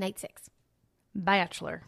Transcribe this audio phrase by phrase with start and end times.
[0.00, 0.50] night six.
[1.14, 1.82] Bachelor.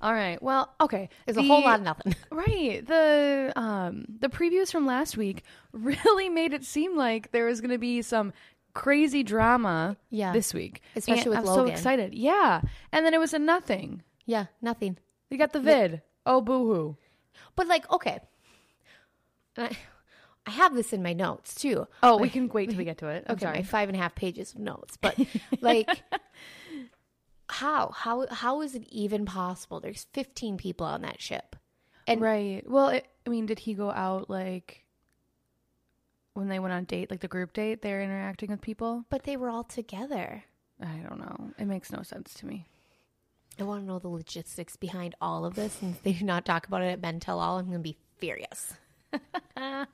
[0.00, 0.40] All right.
[0.42, 1.08] Well, okay.
[1.24, 2.14] There's a whole lot of nothing.
[2.30, 2.86] Right.
[2.86, 5.42] The um the previews from last week
[5.72, 8.32] really made it seem like there was going to be some
[8.74, 10.32] crazy drama Yeah.
[10.32, 10.82] this week.
[10.94, 11.66] Especially And with I'm Logan.
[11.68, 12.14] so excited.
[12.14, 12.60] Yeah.
[12.92, 14.02] And then it was a nothing.
[14.26, 14.98] yeah, nothing.
[15.30, 16.02] You got the vid.
[16.26, 16.96] Oh boo-hoo.
[17.56, 18.18] But like, okay.
[19.56, 19.70] I,
[20.44, 21.86] I have this in my notes too.
[22.02, 23.24] Oh, we can wait till we get to it.
[23.28, 24.98] I'm okay, my five and a half pages of notes.
[25.00, 25.18] But
[25.62, 25.88] like
[27.48, 27.90] how?
[27.90, 29.80] How how is it even possible?
[29.80, 31.56] There's 15 people on that ship.
[32.06, 32.62] And right.
[32.68, 34.84] Well, it, I mean, did he go out like
[36.34, 39.04] when they went on date, like the group date, they're interacting with people?
[39.10, 40.44] but they were all together.
[40.80, 41.50] I don't know.
[41.58, 42.66] It makes no sense to me.
[43.58, 45.80] I want to know the logistics behind all of this.
[45.80, 47.82] And if they do not talk about it at Men Tell All, I'm going to
[47.82, 48.74] be furious.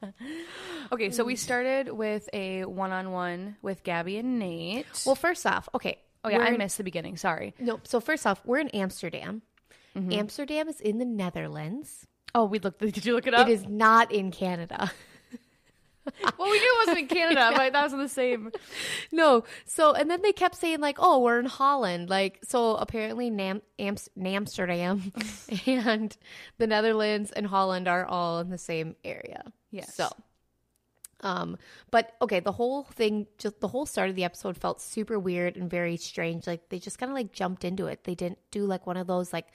[0.93, 4.87] Okay, so we started with a one-on-one with Gabby and Nate.
[5.07, 5.99] Well, first off, okay.
[6.25, 7.17] Oh yeah, we're I in- missed the beginning.
[7.17, 7.55] Sorry.
[7.59, 9.43] No, so first off, we're in Amsterdam.
[9.97, 10.13] Mm-hmm.
[10.13, 12.07] Amsterdam is in the Netherlands.
[12.35, 12.81] Oh, we looked.
[12.81, 13.49] Did you look it up?
[13.49, 14.91] It is not in Canada.
[16.37, 18.51] Well, we knew it wasn't in Canada, but that was the same.
[19.13, 23.31] no, so and then they kept saying like, "Oh, we're in Holland." Like, so apparently,
[23.31, 25.13] Nam- Amst- Amsterdam
[25.65, 26.17] and
[26.59, 29.45] the Netherlands and Holland are all in the same area.
[29.71, 29.95] Yes.
[29.95, 30.09] So,
[31.23, 31.57] um,
[31.91, 35.57] but okay, the whole thing, just the whole start of the episode felt super weird
[35.57, 36.47] and very strange.
[36.47, 38.05] Like they just kind of like jumped into it.
[38.05, 39.47] They didn't do like one of those like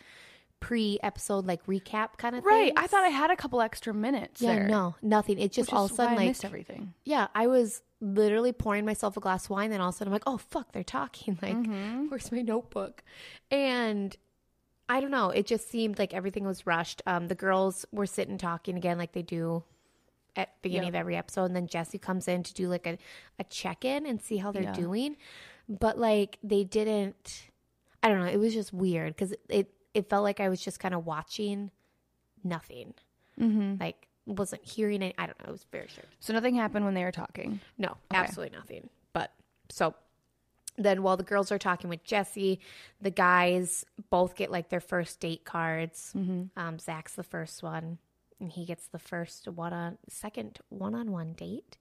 [0.59, 2.51] pre-episode like recap kind of things.
[2.51, 2.73] Right.
[2.75, 4.41] I thought I had a couple extra minutes.
[4.41, 5.39] Yeah, there, no, nothing.
[5.39, 6.93] It just which all of a sudden like missed everything.
[7.05, 10.09] yeah, I was literally pouring myself a glass of wine, then all of a sudden
[10.11, 11.37] I'm like, oh fuck, they're talking.
[11.41, 12.05] Like, Mm-hmm.
[12.07, 13.03] where's my notebook?
[13.51, 14.15] And
[14.89, 15.29] I don't know.
[15.31, 17.01] It just seemed like everything was rushed.
[17.05, 19.63] Um, the girls were sitting talking again, like they do
[20.37, 20.91] at the beginning Yep.
[20.91, 22.97] of every episode, and then Jesse comes in to do like a,
[23.39, 24.73] a check in and see how they're Yeah.
[24.73, 25.17] doing.
[25.67, 27.49] But like they didn't.
[28.01, 28.27] I don't know.
[28.27, 31.71] It was just weird because it it felt like I was just kind of watching
[32.43, 32.93] nothing.
[33.39, 33.75] Mm-hmm.
[33.81, 35.15] Like wasn't hearing it.
[35.17, 35.49] I don't know.
[35.49, 36.09] It was very strange.
[36.19, 37.59] So nothing happened when they were talking.
[37.77, 38.89] No, absolutely nothing.
[39.13, 39.31] But
[39.69, 39.95] so
[40.77, 42.59] then while the girls are talking with Jesse,
[43.01, 46.13] the guys both get like their first date cards.
[46.15, 47.97] Um, Zach's the first one,
[48.39, 51.77] and he gets the first one on second one on one date.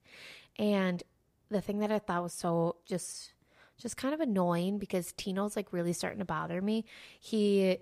[0.58, 1.02] And
[1.50, 3.32] the thing that I thought was so just
[3.78, 6.86] just kind of annoying because Tino's like really starting to bother me.
[7.20, 7.76] He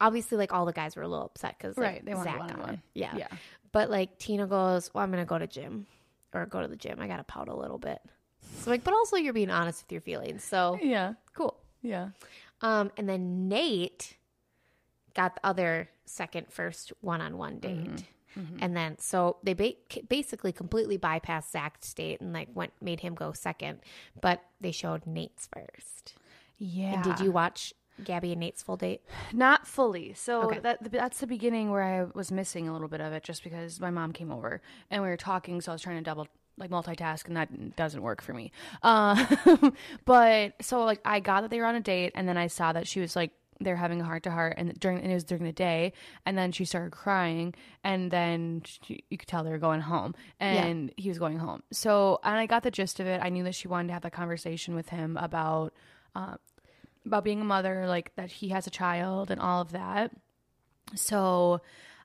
[0.00, 2.48] obviously like all the guys were a little upset because Right, they wanted Zach got
[2.50, 2.74] one-on-one.
[2.74, 2.80] it.
[2.94, 3.16] Yeah.
[3.16, 3.28] Yeah.
[3.72, 5.86] But like Tino goes, Well, I'm gonna go to gym
[6.32, 7.00] or go to the gym.
[7.00, 7.98] I gotta pout a little bit.
[8.60, 10.44] So like, but also you're being honest with your feelings.
[10.44, 11.14] So Yeah.
[11.34, 11.56] cool.
[11.82, 12.10] Yeah.
[12.60, 14.16] Um, and then Nate
[15.14, 18.04] got the other second first one on one date.
[18.60, 19.72] And then so they ba-
[20.08, 23.80] basically completely bypassed Zach's date and like went made him go second,
[24.20, 26.14] but they showed Nate's first.
[26.56, 26.94] Yeah.
[26.94, 27.74] And did you watch
[28.04, 29.00] Gabby and Nate's full date?
[29.32, 30.14] Not fully.
[30.14, 30.60] So Okay.
[30.60, 33.80] that that's the beginning where I was missing a little bit of it, just because
[33.80, 36.70] my mom came over and we were talking, so I was trying to double like
[36.70, 38.52] multitask, and that doesn't work for me.
[38.84, 39.26] Uh,
[40.04, 42.72] but so like I got that they were on a date, and then I saw
[42.72, 45.24] that she was like they're having a heart to heart, and during and it was
[45.24, 45.92] during the day,
[46.24, 50.14] and then she started crying, and then she, you could tell they were going home,
[50.40, 51.62] and he was going home.
[51.72, 53.20] So and I got the gist of it.
[53.22, 55.74] I knew that she wanted to have that conversation with him about.
[56.14, 56.36] Uh,
[57.06, 60.10] about being a mother, like that he has a child and all of that.
[60.94, 61.62] So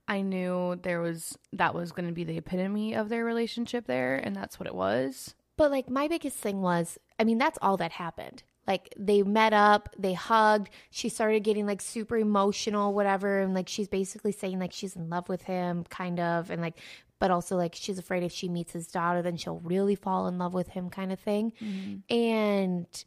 [0.07, 4.15] I knew there was that was going to be the epitome of their relationship there,
[4.15, 5.35] and that's what it was.
[5.57, 8.43] But like my biggest thing was, I mean, that's all that happened.
[8.65, 13.67] Like they met up, they hugged, she started getting like super emotional, whatever, and like
[13.67, 16.77] she's basically saying like she's in love with him, kind of, and like
[17.19, 20.37] but also like she's afraid if she meets his daughter then she'll really fall in
[20.37, 21.53] love with him kind of thing.
[21.61, 22.13] Mm-hmm.
[22.13, 23.05] And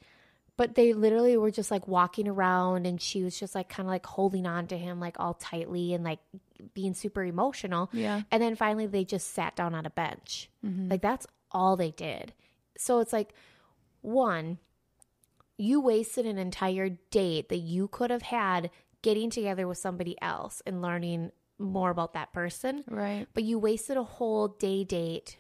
[0.56, 3.90] but they literally were just like walking around and she was just like kind of
[3.90, 6.20] like holding on to him like all tightly and like
[6.72, 7.90] being super emotional.
[7.92, 8.22] Yeah.
[8.30, 10.48] And then finally they just sat down on a bench.
[10.64, 10.88] Mm-hmm.
[10.88, 12.32] Like that's all they did.
[12.78, 13.34] So it's like
[14.00, 14.58] one,
[15.58, 18.70] you wasted an entire date that you could have had
[19.02, 22.84] getting together with somebody else and learning more about that person.
[22.88, 23.26] Right.
[23.34, 25.38] But you wasted a whole day date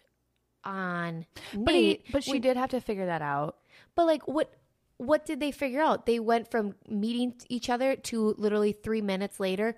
[0.64, 3.58] on But he, but she did have to figure that out.
[3.94, 4.52] But like what
[4.98, 6.06] what did they figure out?
[6.06, 9.76] They went from meeting each other to literally 3 minutes later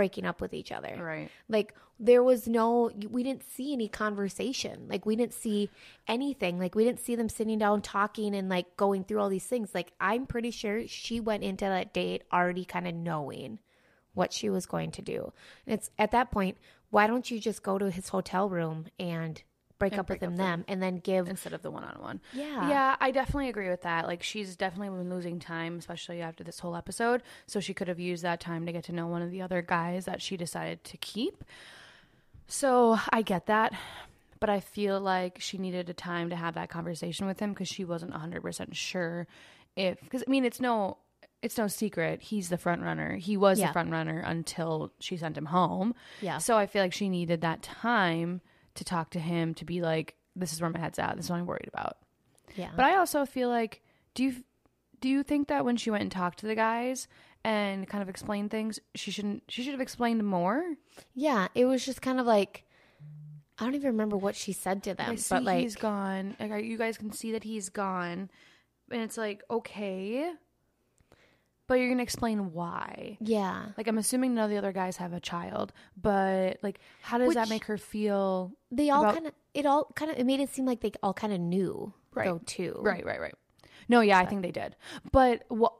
[0.00, 0.96] breaking up with each other.
[0.98, 1.30] Right.
[1.50, 4.86] Like there was no we didn't see any conversation.
[4.88, 5.68] Like we didn't see
[6.08, 6.58] anything.
[6.58, 9.74] Like we didn't see them sitting down talking and like going through all these things.
[9.74, 13.58] Like I'm pretty sure she went into that date already kind of knowing
[14.14, 15.34] what she was going to do.
[15.66, 16.56] And it's at that point,
[16.88, 19.42] why don't you just go to his hotel room and
[19.80, 22.20] break up with him them and then give instead of the one-on-one.
[22.32, 22.68] Yeah.
[22.68, 24.06] Yeah, I definitely agree with that.
[24.06, 27.22] Like she's definitely been losing time, especially after this whole episode.
[27.48, 29.62] So she could have used that time to get to know one of the other
[29.62, 31.42] guys that she decided to keep.
[32.46, 33.72] So I get that.
[34.38, 37.68] But I feel like she needed a time to have that conversation with him because
[37.68, 39.26] she wasn't 100% sure
[39.76, 40.96] if because I mean it's no
[41.42, 43.16] it's no secret he's the front runner.
[43.16, 43.66] He was Yeah.
[43.68, 45.94] the front runner until she sent him home.
[46.22, 46.38] Yeah.
[46.38, 48.40] So I feel like she needed that time
[48.80, 51.16] to talk to him to be like, this is where my head's at.
[51.16, 51.98] This is what I'm worried about.
[52.56, 53.82] yeah But I also feel like,
[54.14, 54.34] do you
[55.00, 57.08] do you think that when she went and talked to the guys
[57.44, 60.64] and kind of explained things, she shouldn't she should have explained more?
[61.14, 62.64] yeah it was just kind of like
[63.58, 66.36] i don't even remember what she said to them but like he's gone.
[66.40, 68.30] Like you guys can see that he's gone,
[68.90, 70.32] and it's like okay,
[71.70, 73.16] but you're gonna explain why.
[73.20, 77.16] yeah Like I'm assuming none of the other guys have a child, but like how
[77.18, 78.52] does that make her feel?
[78.72, 80.90] they all about- kind of it all kind of it made it seem like they
[81.02, 82.24] all kind of knew Right.
[82.26, 83.34] though too Right, right, right.
[83.88, 84.74] No, yeah, I think they did.
[85.12, 85.72] But what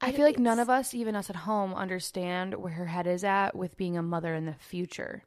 [0.00, 3.24] I feel like none of us, even us at home, understand where her head is
[3.24, 5.22] at with being a mother in the future,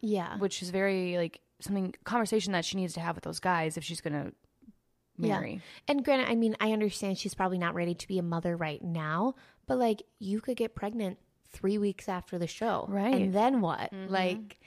[0.00, 3.76] yeah which is very like something conversation that she needs to have with those guys
[3.76, 4.00] if she's
[5.22, 5.58] gonna Yeah.
[5.88, 8.82] And granted, I mean, I understand she's probably not ready to be a mother right
[8.82, 9.34] now,
[9.66, 11.18] but like you could get pregnant
[11.50, 13.14] three weeks after the show, Right.
[13.14, 13.92] And then what?
[13.92, 14.12] Mm-hmm.
[14.12, 14.60] Like,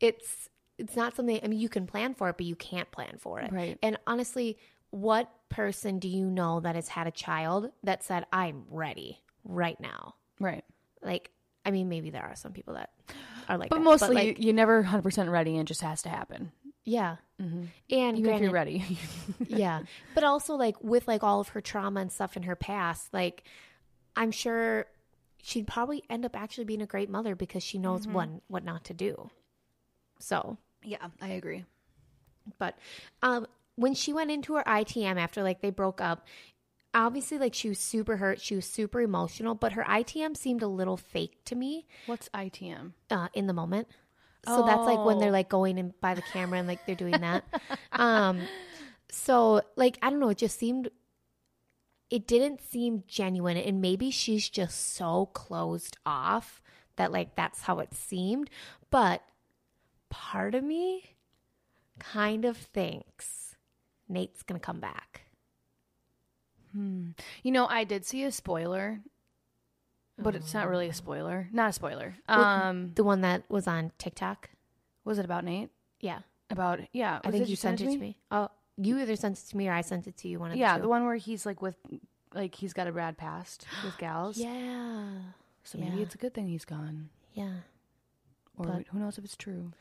[0.00, 0.48] it's
[0.78, 1.38] it's not something.
[1.42, 3.78] I mean, you can plan for it, but you can't plan for it, Right.
[3.82, 4.58] And honestly,
[4.90, 9.78] what person do you know that has had a child that said, "I'm ready right
[9.80, 10.14] now"?
[10.40, 10.64] Right.
[11.02, 11.30] Like,
[11.64, 12.90] I mean, maybe there are some people that
[13.48, 16.02] are like, But that, mostly like, you, you're never 100% ready and it just has
[16.02, 16.52] to happen.
[16.84, 17.16] Yeah.
[17.38, 18.98] And Even if you're ready.
[19.48, 19.82] yeah
[20.14, 23.42] but also like with like all of her trauma and stuff in her past like
[24.14, 24.86] i'm sure
[25.42, 28.84] she'd probably end up actually being a great mother because she knows what what not
[28.84, 29.28] to do
[30.20, 31.64] so yeah, I agree.
[32.58, 32.76] but
[33.22, 33.46] um
[33.76, 36.26] when she went into her itm after like they broke up
[36.94, 40.68] obviously like she was super hurt she was super emotional but her itm seemed a
[40.68, 42.92] little fake to me What's ITM?
[43.10, 43.88] uh, in the moment.
[44.44, 45.32] So that's like when they're Oh.
[45.32, 47.44] like going in by the camera and like they're doing that.
[47.92, 48.40] um,
[49.10, 50.90] so like I don't know, it just seemed
[52.10, 56.60] it didn't seem genuine, and maybe she's just so closed off
[56.96, 58.50] that like that's how it seemed.
[58.90, 59.22] But
[60.10, 61.14] part of me
[61.98, 63.54] kind of thinks
[64.08, 65.22] Nate's gonna come back.
[66.72, 67.10] Hmm.
[67.42, 69.00] You know, I did see a spoiler,
[70.18, 71.48] but it's not really a spoiler.
[71.52, 72.14] Not a spoiler.
[72.28, 74.50] Um, The one that was on TikTok.
[75.04, 75.70] was it about Nate?
[76.00, 76.20] Yeah,
[76.50, 78.16] About yeah, I was think it you sent it to me.
[78.30, 80.38] Oh, you either sent it to me or I sent it to you.
[80.38, 80.90] One of Yeah, the the two.
[80.90, 81.76] one where he's like with,
[82.34, 84.36] like he's got a bad past with gals.
[84.38, 85.08] Yeah.
[85.64, 86.02] So maybe yeah.
[86.02, 87.60] it's a good thing he's gone, Yeah.
[88.56, 89.72] or But- who knows if it's true.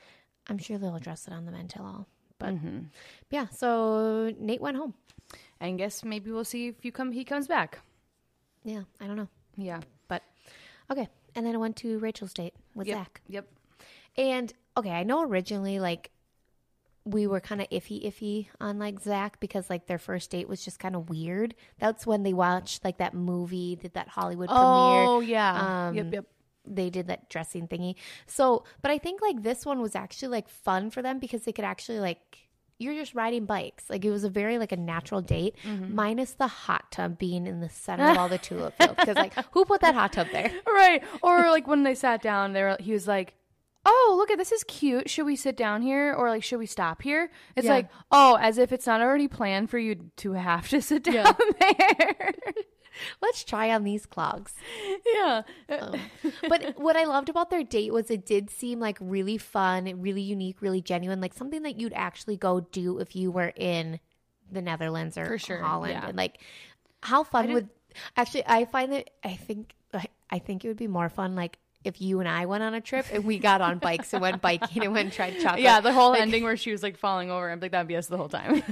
[0.48, 2.08] I'm sure they'll address it on the men tell all.
[2.38, 2.90] But Mhm.
[3.30, 4.94] yeah, so Nate went home.
[5.60, 7.12] And guess maybe we'll see if you come.
[7.14, 7.80] He comes back.
[8.64, 9.30] Yeah, I don't know.
[9.56, 9.80] Yeah.
[10.92, 11.08] Okay.
[11.36, 12.98] And then I went to Rachel's date with Yep.
[12.98, 13.22] Zach.
[13.30, 13.48] Yep.
[14.18, 16.12] And okay, I know originally like
[17.04, 20.64] we were kind of iffy iffy on like Zach because like their first date was
[20.64, 21.56] just kind of weird.
[21.80, 24.66] That's when they watched like that movie, did that Hollywood premiere.
[24.68, 25.88] Oh yeah.
[25.88, 26.14] Um, yep.
[26.14, 26.26] Yep.
[26.66, 27.96] they did that dressing thingy.
[28.28, 31.52] So, but I think like this one was actually like fun for them because they
[31.54, 32.38] could actually like
[32.82, 33.90] you're just riding bikes.
[33.90, 35.96] Like it was a very like a natural date, Mm-hmm.
[35.96, 38.96] minus the hot tub being in the center of all the tulip fields.
[38.98, 40.52] Because like who put that hot tub there?
[40.68, 41.04] Right.
[41.22, 42.78] Or like when they sat down, they were.
[42.80, 43.36] He was like.
[43.84, 45.10] Oh, look at this is cute.
[45.10, 47.32] Should we sit down here or like should we stop here?
[47.56, 47.72] It's Yeah.
[47.74, 51.34] like, oh, as if it's not already planned for you to have to sit down
[51.60, 52.32] there.
[53.22, 54.54] Let's try on these clogs.
[55.14, 55.44] yeah.
[55.70, 56.00] Um,
[56.48, 60.22] but what I loved about their date was it did seem like really fun, really
[60.22, 64.00] unique, really genuine, like something that you'd actually go do if you were in
[64.52, 65.94] the Netherlands or For sure, Holland.
[65.94, 66.08] yeah.
[66.08, 66.40] And like,
[67.02, 67.70] how fun would
[68.16, 68.44] actually?
[68.46, 69.74] I find that I think
[70.30, 72.82] I think it would be more fun like if you and I went on a
[72.82, 75.62] trip and we got on bikes and went biking and went and tried chocolate.
[75.62, 77.50] Yeah, the whole Like, ending where she was like falling over.
[77.50, 78.62] I'm like, that'd be us the whole time.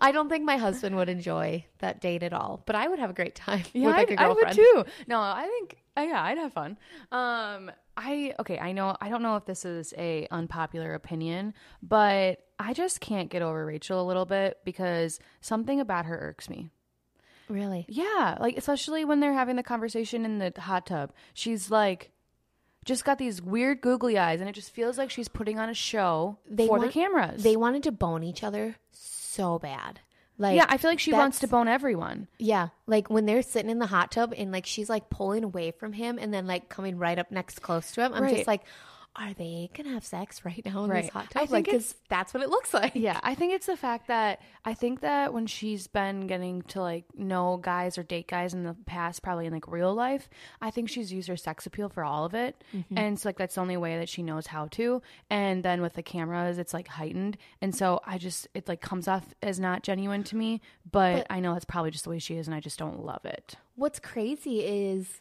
[0.00, 3.10] I don't think my husband would enjoy that date at all, but I would have
[3.10, 4.84] a great time Yeah, with like I'd- a I would too.
[5.06, 6.78] No, I think uh, yeah, I'd have fun.
[7.10, 12.38] Um, I okay, I know I don't know if this is a unpopular opinion, but
[12.58, 16.70] I just can't get over Rachel a little bit because something about her irks me.
[17.50, 17.84] Really?
[17.88, 21.12] Yeah, like especially when they're having the conversation in the hot tub.
[21.34, 22.12] She's like
[22.84, 25.74] just got these weird googly eyes and it just feels like she's putting on a
[25.74, 27.42] show They for the cameras.
[27.42, 30.00] They wanted to bone each other so bad.
[30.38, 32.26] Like yeah, I feel like she wants to bone everyone.
[32.38, 35.72] Yeah, like when they're sitting in the hot tub and like she's like pulling away
[35.72, 38.14] from him and then like coming right up next close to him.
[38.14, 38.36] I'm Right.
[38.36, 38.62] just like,
[39.16, 41.02] are they gonna have sex right now in Right.
[41.02, 41.48] this hot I tub?
[41.48, 42.94] think Like, 'cause that's what it looks like.
[42.94, 46.80] Yeah, I think it's the fact that I think that when she's been getting to
[46.80, 50.28] like know guys or date guys in the past, probably in like real life,
[50.60, 52.96] I think she's used her sex appeal for all of it, mm-hmm.
[52.96, 55.02] and it's like that's the only way that she knows how to.
[55.28, 59.08] And then with the cameras, it's like heightened, and so I just it like comes
[59.08, 60.60] off as not genuine to me.
[60.90, 63.24] But, I know that's probably just the way she is, and I just don't love
[63.24, 63.56] it.
[63.76, 65.20] What's crazy is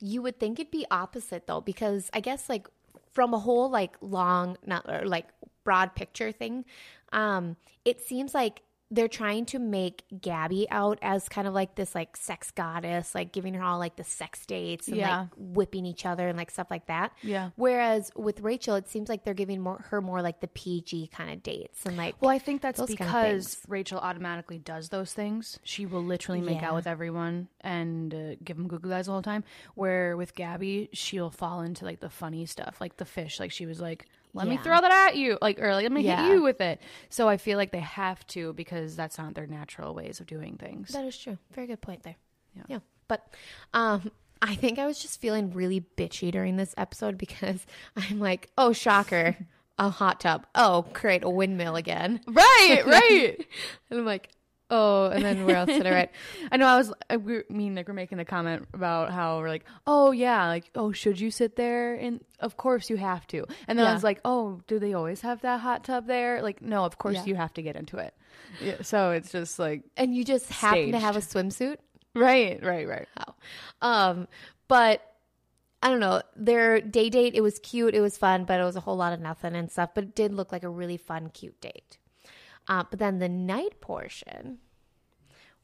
[0.00, 2.68] you would think it'd be opposite though, because I guess like
[3.12, 5.26] from a whole like long, not or like
[5.64, 6.64] broad picture thing,
[7.12, 11.94] um, it seems like they're trying to make Gabby out as kind of like this
[11.94, 15.20] like sex goddess, like giving her all like the sex dates and Yeah.
[15.20, 17.12] like whipping each other and like stuff like that.
[17.22, 17.50] Yeah.
[17.56, 21.30] Whereas with Rachel, it seems like they're giving more her more like the PG kind
[21.30, 23.58] of dates and like Well, I think that's Those kind of because.
[23.68, 25.58] Rachel automatically does those things.
[25.64, 26.68] She will literally make Yeah.
[26.70, 29.44] out with everyone and uh, give them googly eyes the whole time.
[29.74, 33.38] Where with Gabby, she'll fall into like the funny stuff, like the fish.
[33.38, 36.02] Like she was like, "Let me throw that at you," like or like, "Let me
[36.02, 36.24] Yeah.
[36.26, 39.46] hit you with it." So I feel like they have to because that's not their
[39.46, 40.90] natural ways of doing things.
[40.90, 41.38] That is true.
[41.52, 42.16] Very good point there.
[42.54, 42.62] Yeah.
[42.68, 42.78] Yeah.
[43.08, 43.26] But
[43.74, 47.66] um I think I was just feeling really bitchy during this episode because
[47.96, 49.36] I'm like, oh shocker,
[49.78, 50.46] a hot tub.
[50.54, 52.20] Oh, great, a windmill again.
[52.26, 53.36] right, right.
[53.90, 54.30] And I'm like,
[54.70, 56.10] oh, and then where else did I write?
[56.52, 56.66] I know.
[56.66, 56.92] I was.
[57.10, 60.70] I we- mean, like we're making the comment about how we're like, oh yeah, like
[60.74, 61.94] oh, should you sit there?
[61.94, 63.44] And of course you have to.
[63.66, 63.94] And then I Yeah.
[63.94, 66.42] was like, oh, do they always have that hot tub there?
[66.42, 67.24] Like, no, of course Yeah.
[67.24, 68.14] you have to get into it.
[68.62, 68.82] Yeah.
[68.82, 71.76] So it's just like, And you just happen to have a swimsuit.
[72.14, 73.06] right, right, right.
[73.16, 73.34] Wow.
[73.82, 74.28] Um,
[74.68, 75.02] but
[75.82, 76.22] I don't know.
[76.34, 79.12] Their day date, it was cute, it was fun, but it was a whole lot
[79.12, 79.90] of nothing and stuff.
[79.94, 81.98] But it did look like a really fun, cute date.
[82.68, 84.58] Uh, but then the night portion,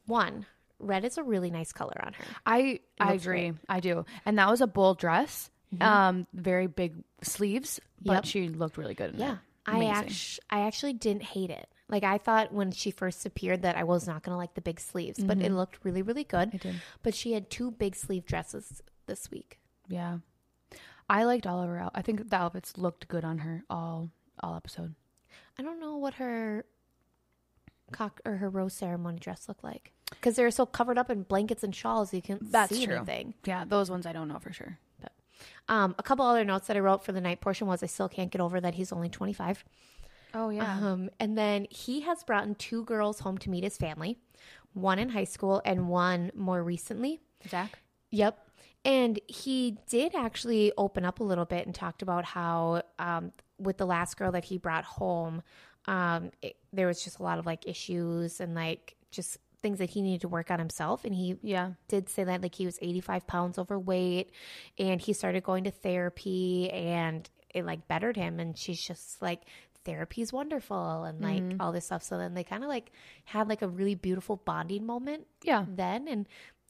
[0.07, 0.47] one,
[0.79, 2.25] red is a really nice color on her.
[2.47, 3.53] I I agree.
[3.69, 4.05] I do.
[4.27, 5.51] And that was a bold dress.
[5.81, 8.25] Um, very big sleeves, but Yep.
[8.27, 9.33] she looked really good in Yeah.
[9.35, 9.39] it.
[9.67, 11.69] I actually, I actually didn't hate it.
[11.89, 14.79] Like I thought when she first appeared that I was not gonna like the big
[14.79, 16.55] sleeves, but it looked really, really good.
[16.55, 16.81] It did.
[17.03, 19.59] But she had two big sleeve dresses this week.
[19.89, 20.19] Yeah.
[21.09, 21.93] I liked all of her out.
[21.95, 24.95] I think the outfits looked good on her all all episode.
[25.59, 26.65] I don't know what her
[27.93, 31.63] cock or her rose ceremony dress look like because they're so covered up in blankets
[31.63, 32.97] and shawls you can't That's see true.
[32.97, 33.35] anything.
[33.45, 34.79] Yeah, those ones I don't know for sure.
[35.01, 35.13] But
[35.69, 38.09] Um, a couple other notes that I wrote for the night portion was I still
[38.09, 39.65] can't get over that he's only 25.
[40.35, 40.79] oh yeah.
[40.79, 44.19] Um, and then he has brought in two girls home to meet his family,
[44.73, 47.21] one in high school and one more recently.
[47.49, 47.79] Zach.
[48.11, 48.39] Yep.
[48.87, 53.79] And he did actually open up a little bit and talked about how, um, with
[53.79, 55.43] the last girl that he brought home,
[55.87, 59.91] um, it, there was just a lot of like issues and like just things that
[59.91, 61.05] he needed to work on himself.
[61.05, 61.73] And he Yeah.
[61.89, 64.31] did say that like he was 85 pounds overweight
[64.79, 68.41] and he started going to therapy and it like bettered him.
[68.41, 69.43] And she's just like,
[69.85, 72.03] therapy is wonderful and like all this stuff.
[72.03, 72.91] So then they kind of like
[73.27, 75.65] had like a really beautiful bonding moment Yeah.
[75.69, 76.09] then.
[76.09, 76.27] And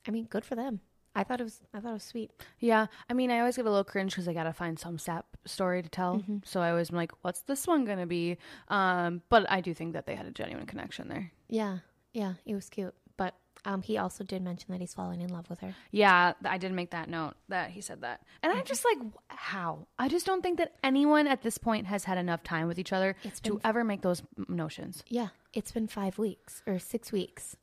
[0.07, 0.81] I mean, good for them.
[1.15, 2.31] I thought it was, I thought it was sweet.
[2.59, 2.87] Yeah.
[3.09, 5.27] I mean, I always get a little cringe because I got to find some sap
[5.45, 6.23] story to tell.
[6.45, 8.37] So I always am like, what's this one going to be?
[8.69, 11.31] Um, but I do think that they had a genuine connection there.
[11.49, 11.79] Yeah.
[12.13, 12.35] Yeah.
[12.47, 12.95] It was cute.
[13.17, 15.75] But um, he also did mention that he's falling in love with her.
[15.93, 18.21] Yeah, I did make that note that he said that.
[18.43, 19.87] And I'm just like, how?
[19.99, 22.93] I just don't think that anyone at this point has had enough time with each
[22.93, 25.05] other It's to been- ever make those notions.
[25.09, 27.57] Yeah, it's been five weeks or six weeks.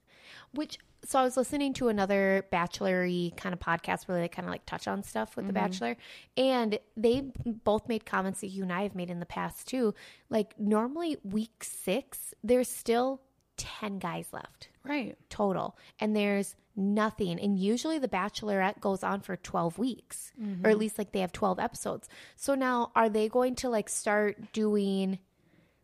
[0.53, 4.51] Which so I was listening to another bachelory kind of podcast where they kind of
[4.51, 5.63] like touch on stuff with the mm-hmm.
[5.63, 5.97] bachelor,
[6.37, 9.93] and they both made comments that you and I have made in the past too.
[10.29, 13.21] Like normally week six, there's still
[13.57, 15.17] ten guys left Right.
[15.29, 17.39] total, and there's nothing.
[17.39, 20.79] And usually the Bachelorette goes on for twelve weeks, or at mm-hmm.
[20.79, 22.09] least like they have twelve episodes.
[22.35, 25.19] So now are they going to like start doing?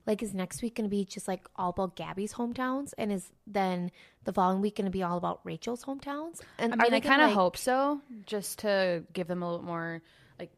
[0.08, 3.30] Like, is next week going to be just like all about Gabby's hometowns, and is
[3.46, 3.92] then
[4.24, 6.40] the following week going to be all about Rachel's hometowns?
[6.58, 9.66] And I mean, I kind of like- hope so, just to give them a little
[9.66, 10.02] more
[10.40, 10.52] like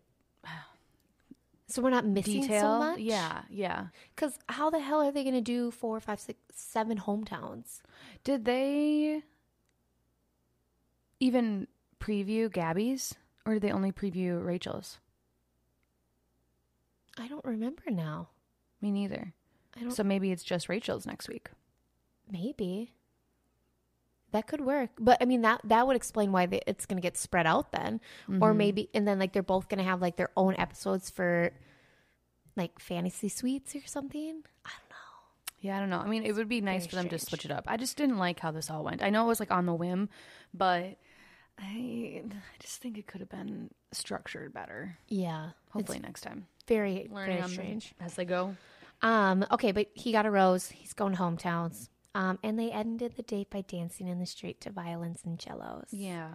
[1.67, 1.81] so.
[1.81, 2.61] We're not missing detail.
[2.61, 3.87] so much, Yeah, yeah.
[4.15, 7.81] Because how the hell are they going to do four, five, six, seven hometowns?
[8.23, 9.23] Did they
[11.19, 11.67] even
[11.99, 13.15] preview Gabby's,
[13.47, 14.99] or did they only preview Rachel's?
[17.17, 18.29] I don't remember now.
[18.81, 19.33] Me neither.
[19.89, 21.49] So maybe it's just Rachel's next week.
[22.31, 22.91] Maybe
[24.31, 27.01] that could work, but I mean that that would explain why they, it's going to
[27.01, 28.43] get spread out then, Mm-hmm.
[28.43, 31.51] or maybe and then like they're both going to have like their own episodes for
[32.55, 34.43] like fantasy suites or something.
[34.65, 34.95] I don't know.
[35.61, 35.97] Yeah, I don't know.
[35.99, 37.63] I mean, it would be nice very for them to switch it up.
[37.67, 39.01] I just didn't like how this all went.
[39.01, 40.09] I know it was like on the whim,
[40.53, 40.97] but
[41.57, 44.97] I, I just think it could have been structured better.
[45.07, 46.45] Yeah, Hopefully next time.
[46.67, 47.93] very learning very strange.
[47.99, 48.55] as they go.
[49.01, 50.69] Um, okay, but he got a rose.
[50.69, 51.89] He's going to hometowns.
[52.15, 55.87] Um, and they ended the date by dancing in the street to violins and cellos.
[55.91, 56.29] Yeah.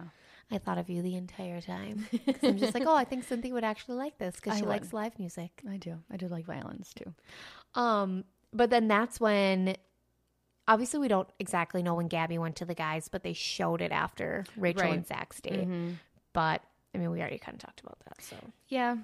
[0.49, 2.07] I thought of you the entire time.
[2.43, 4.69] I'm just like, oh, I think Cynthia would actually like this because she would.
[4.69, 5.61] likes live music.
[5.69, 5.97] I do.
[6.11, 7.13] I do like violins too.
[7.79, 9.75] Um, but then that's when,
[10.67, 13.91] obviously, we don't exactly know when Gabby went to the guys, but they showed it
[13.91, 14.93] after Rachel Right.
[14.93, 15.61] and Zach's date.
[15.67, 15.93] Mm-hmm.
[16.31, 16.61] But
[16.93, 18.21] I mean, we already kind of talked about that.
[18.21, 18.37] So
[18.69, 18.97] Yeah.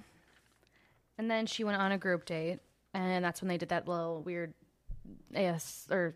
[1.18, 2.60] And then she went on a group date,
[2.94, 4.54] and that's when they did that little weird
[5.34, 6.14] AS or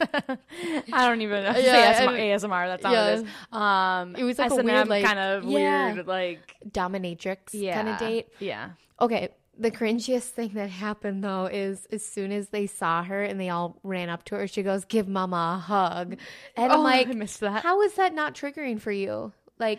[0.00, 1.52] I don't even know.
[1.58, 2.66] Yeah, I- ASMR.
[2.66, 3.24] That's not what it is.
[3.52, 5.94] Um, It was like a S&M weird, like- kind of Yeah.
[5.94, 8.28] weird, like dominatrix yeah, kind of date.
[8.40, 8.70] Yeah.
[9.00, 9.28] Okay.
[9.58, 13.50] The cringiest thing that happened though is as soon as they saw her and they
[13.50, 16.16] all ran up to her, she goes, "Give Mama a hug,"
[16.56, 17.62] and I'm Oh, like, I missed that.
[17.62, 19.78] "How is that not triggering for you?" Like,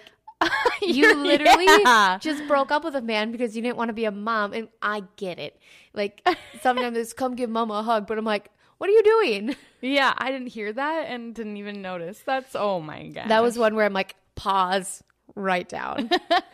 [0.82, 2.18] you literally yeah.
[2.20, 4.68] just broke up with a man because you didn't want to be a mom, and
[4.82, 5.60] I get it.
[5.94, 6.28] Like,
[6.62, 10.14] sometimes it's come give Mama a hug, but I'm like, "What are you doing?" Yeah,
[10.18, 12.22] I didn't hear that and didn't even notice.
[12.26, 13.30] That's oh my god.
[13.30, 15.04] That was one where I'm like, pause,
[15.36, 16.10] write down.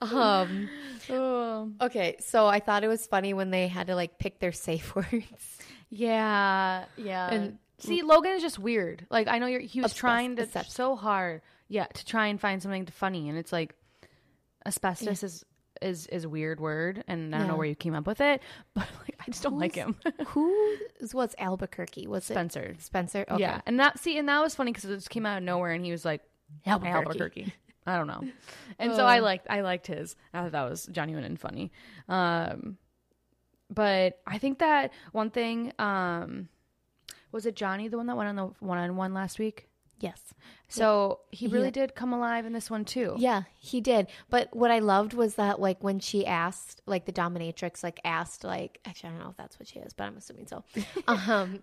[0.00, 0.68] um.
[1.10, 1.70] Oh.
[1.80, 4.94] Okay, so I thought it was funny when they had to like pick their safe
[4.94, 5.58] words.
[5.90, 7.28] Yeah, yeah.
[7.30, 9.06] And- see, Logan is just weird.
[9.10, 10.72] Like I know you're, he was Obsessed- trying to obsessed.
[10.72, 13.74] so hard, yeah, to try and find something funny, and it's like
[14.66, 15.44] asbestos is
[15.80, 18.42] is is a weird word, and I don't know where you came up with it,
[18.74, 19.96] but like I just don't like him.
[20.26, 20.76] Who
[21.14, 22.06] was Albuquerque?
[22.08, 22.74] Was it Spencer.
[22.78, 23.24] Spencer?
[23.26, 23.40] Okay.
[23.40, 25.72] Yeah, and that see, and that was funny because it just came out of nowhere,
[25.72, 26.20] and he was like
[26.66, 27.06] Albuquerque.
[27.06, 27.54] Albuquerque.
[27.86, 28.22] I don't know,
[28.78, 30.14] and so I liked I liked his.
[30.34, 31.72] I thought that was genuine and funny.
[32.06, 32.76] Um,
[33.70, 36.50] but I think that one thing, um,
[37.32, 39.70] was it Johnny the one that went on the one on one last week?
[40.02, 40.20] Yes.
[40.68, 41.70] So he really Yeah.
[41.70, 43.14] did come alive in this one too.
[43.18, 44.06] Yeah, he did.
[44.30, 48.42] But what I loved was that like when she asked, like the dominatrix, like asked,
[48.42, 50.64] like actually I don't know if that's what she is, but I'm assuming so.
[51.08, 51.62] um,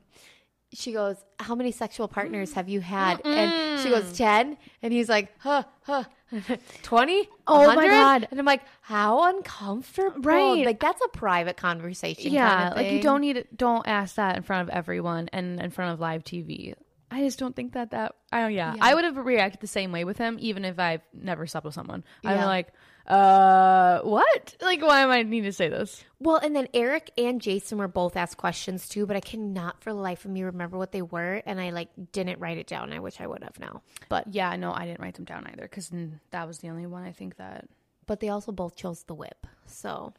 [0.71, 4.55] she goes, "How many sexual partners have you had?" And she goes, 10.
[4.83, 6.03] And he's like, "Huh, huh."
[6.83, 7.27] 20?
[7.47, 8.27] Oh my God.
[8.29, 10.21] And I'm like, how uncomfortable.
[10.21, 10.63] Right.
[10.63, 12.31] Like, that's a private conversation.
[12.31, 12.49] yeah.
[12.55, 13.57] kind of like you don't need it.
[13.57, 16.75] Don't ask that in front of everyone and in front of live TV.
[17.11, 18.15] I just don't think that that.
[18.31, 18.53] I don't.
[18.53, 18.79] Yeah, Yeah.
[18.85, 21.73] I would have reacted the same way with him, even if I've never slept with
[21.73, 22.03] someone.
[22.23, 22.67] I'm like,
[23.07, 24.55] uh, what?
[24.61, 26.03] Like, why am I need to say this?
[26.19, 29.91] Well, and then Eric and Jason were both asked questions too, but I cannot for
[29.91, 32.93] the life of me remember what they were, and I like didn't write it down.
[32.93, 35.63] I wish I would have now, but Yeah, no, I didn't write them down either
[35.63, 35.91] because
[36.29, 37.67] that was the only one I think that.
[38.05, 40.13] but they also both chose the whip, so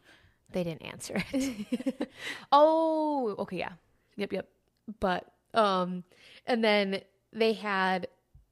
[0.50, 2.10] they didn't answer it.
[2.52, 3.72] Oh, okay, yeah,
[4.16, 4.48] yep, yep.
[4.98, 6.04] but um,
[6.46, 8.08] and then they had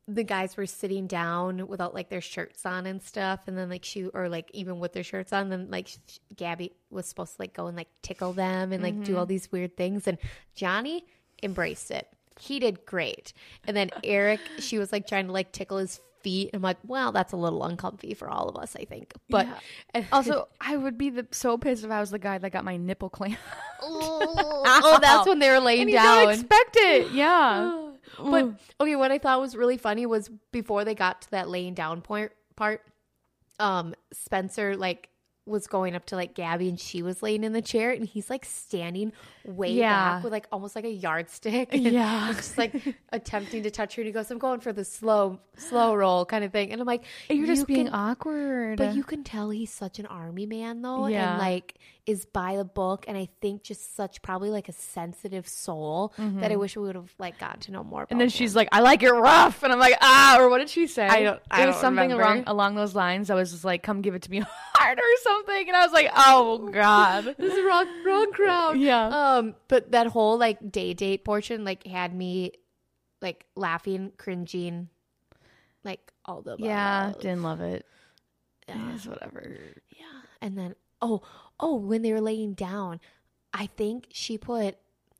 [0.06, 3.84] the guys were sitting down without like their shirts on and stuff, and then like
[3.84, 7.42] she or like even with their shirts on, then like sh- Gabby was supposed to
[7.42, 10.16] like go and like tickle them and like do all these weird things, and
[10.54, 11.04] Johnny
[11.42, 12.08] embraced it.
[12.40, 13.32] He did great,
[13.66, 16.50] and then Eric, she was like trying to like tickle his feet.
[16.52, 19.12] I'm like, wow, that's a little uncomfy for all of us, I think.
[19.28, 19.46] But
[19.94, 20.04] Yeah.
[20.12, 22.76] Also, I would be the, so pissed if I was the guy that got my
[22.76, 23.38] nipple clamped.
[23.82, 26.24] oh, that's when they were laying and down.
[26.24, 27.12] don't expect it.
[27.12, 27.84] Yeah.
[28.18, 31.74] But okay, what I thought was really funny was before they got to that laying
[31.74, 32.82] down point part,
[33.60, 35.08] um, Spencer like
[35.48, 38.28] was going up to like Gabby and she was laying in the chair and he's
[38.30, 39.12] like standing
[39.44, 40.14] way Yeah.
[40.16, 41.68] back with like almost like a yardstick.
[41.72, 42.32] and Yeah.
[42.36, 42.74] just like
[43.12, 44.02] attempting to touch her.
[44.02, 46.70] And he goes, I'm going for the slow, slow roll kind of thing.
[46.72, 48.78] And I'm like, You're just you being can- awkward.
[48.78, 51.30] But you can tell he's such an army man though, Yeah.
[51.32, 51.74] and like
[52.08, 56.50] is by the book, and I think just such probably like a sensitive soul that
[56.50, 58.02] I wish we would have like gotten to know more.
[58.02, 58.12] about Mm-hmm.
[58.14, 58.30] and then him.
[58.30, 61.06] she's like, "I like it rough," and I'm like, "Ah," or what did she say?
[61.06, 62.22] I don't- I it was don't something remember.
[62.24, 63.28] along along those lines.
[63.30, 64.38] I was just like, "Come give it to me
[64.74, 68.78] hard" or something, and I was like, "Oh God." this is wrong, wrong crowd.
[68.78, 69.08] Yeah.
[69.36, 72.52] Um, but that whole like day date portion like had me
[73.20, 74.88] like laughing, cringing,
[75.84, 77.84] like all the yeah, didn't love it.
[78.66, 78.94] Yeah.
[78.94, 79.56] It's whatever.
[79.90, 80.04] Yeah.
[80.40, 81.22] And then oh
[81.60, 83.00] oh when they were laying down,
[83.52, 84.76] I think she put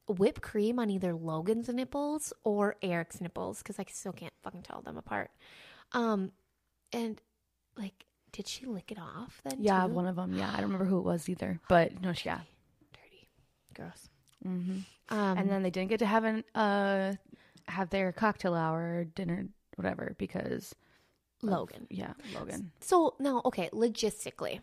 [0.07, 4.81] whipped cream on either Logan's nipples or Eric's nipples because I still can't fucking tell
[4.81, 5.31] them apart.
[5.93, 6.33] Um,
[6.93, 7.21] and
[7.77, 9.59] like, did she lick it off then?
[9.61, 9.93] Yeah, too?
[9.93, 10.33] one of them.
[10.35, 12.41] Yeah, I don't remember who it was either, but no, she, yeah.
[12.93, 13.29] dirty,
[13.75, 14.09] gross.
[14.43, 14.79] hmm
[15.11, 17.15] Um, and then they didn't get to have an uh
[17.67, 19.47] have their cocktail hour, dinner,
[19.77, 20.75] whatever, because
[21.43, 21.87] of- Logan.
[21.91, 22.73] yeah, Logan.
[22.81, 24.61] So now, okay, logistically,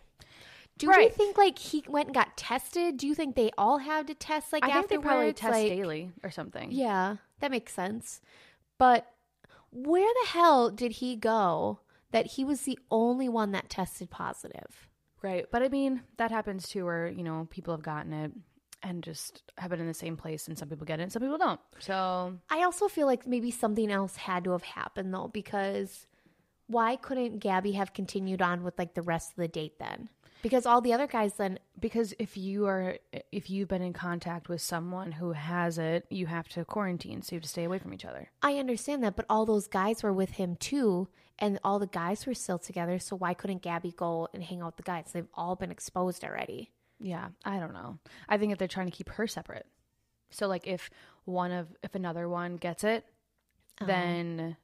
[0.77, 1.13] do we Right.
[1.13, 2.97] think like he went and got tested?
[2.97, 5.67] Do you think they all had to test like I think they probably test Like-
[5.69, 6.71] daily or something.
[6.71, 8.21] Yeah, that makes sense.
[8.77, 9.07] But
[9.71, 11.79] where the hell did he go
[12.11, 14.89] that he was the only one that tested positive?
[15.21, 15.45] Right.
[15.51, 18.31] But I mean, that happens too, where, you know, people have gotten it
[18.83, 21.21] and just have been in the same place, and some people get it and some
[21.21, 21.59] people don't.
[21.79, 26.05] So, I also feel like maybe something else had to have happened though, because
[26.67, 30.09] why couldn't Gabby have continued on with like the rest of the date then?
[30.45, 32.99] Because all the other guys then, because if you are,
[33.31, 37.23] if you've been in contact with someone who has it, you have to quarantine.
[37.23, 38.29] So you have to stay away from each other.
[38.43, 41.07] I understand that, but all those guys were with him too,
[41.39, 42.99] and all the guys were still together.
[42.99, 45.05] So why couldn't Gabby go and hang out with the guys?
[45.11, 46.69] They've all been exposed already.
[46.99, 47.29] Yeah.
[47.43, 47.97] I don't know.
[48.29, 49.65] I think that they're trying to keep her separate.
[50.29, 50.91] So, like, if
[51.23, 53.03] one of, if another one gets it,
[53.81, 53.87] uh-huh.
[53.87, 54.57] then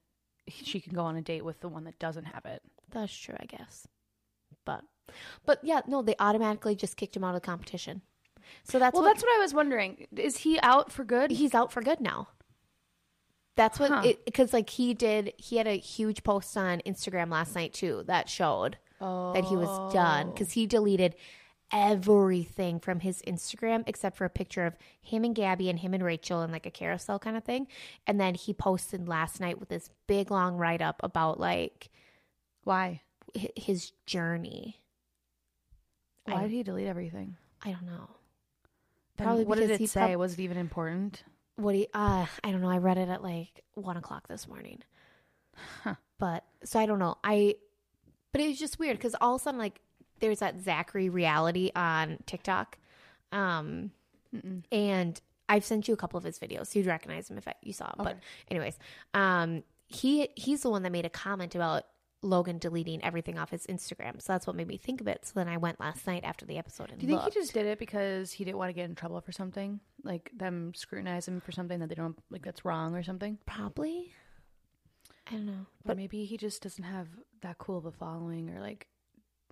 [0.48, 2.62] she can go on a date with the one that doesn't have it.
[2.92, 3.88] That's true, I guess.
[4.64, 4.84] But,
[5.46, 8.02] but yeah, no, they automatically just kicked him out of the competition.
[8.64, 10.08] So that's Well, what that's what I was wondering.
[10.16, 11.32] Is he out for good?
[11.32, 12.30] he's out for good now.
[13.56, 14.02] That's what Huh.
[14.06, 15.34] it because like he did.
[15.38, 19.94] He had a huge post on Instagram last night too that showed that he was
[19.94, 20.32] done oh.
[20.32, 21.16] because he deleted
[21.72, 26.04] everything from his Instagram except for a picture of him and Gabby and him and
[26.04, 27.68] Rachel and like a carousel kind of thing.
[28.06, 31.90] And then he posted last night with this big long write up about like
[32.64, 33.02] Why?
[33.56, 34.81] his journey.
[36.26, 37.36] Why I- did he delete everything?
[37.64, 38.10] I don't know.
[39.18, 40.00] Probably what did it he say?
[40.08, 41.24] prob- was it even important?
[41.58, 44.80] what he uh i don't know i read it at like one o'clock this morning
[45.84, 45.94] Huh.
[46.18, 47.54] but so i don't know i
[48.32, 49.80] but it was just weird because all of a sudden like
[50.22, 52.80] there's that zachary reality on tiktok
[53.32, 53.92] um
[54.34, 54.64] Mm-mm.
[54.72, 57.54] and i've sent you a couple of his videos so you'd recognize him if I,
[57.62, 58.18] you saw him but
[58.50, 58.80] anyways
[59.14, 61.84] um he he's the one that made a comment about
[62.24, 65.32] logan deleting everything off his instagram so that's what made me think of it so
[65.36, 67.34] then i went last night after the episode and Do you think looked.
[67.34, 69.80] he just did it because he didn't want to get in trouble for something?
[70.04, 73.40] Like them scrutinize him for something that they don't like that's wrong or something?
[73.46, 74.14] probably
[75.28, 77.08] i don't know Or but maybe he just doesn't have
[77.42, 78.88] that cool of a following or like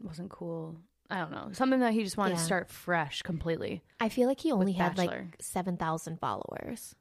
[0.01, 0.77] wasn't cool.
[1.12, 1.49] I don't know.
[1.53, 3.82] Something that he just wanted to start fresh completely.
[3.99, 5.25] I feel like he only had Bachelor.
[5.32, 6.93] like 7,000 followers.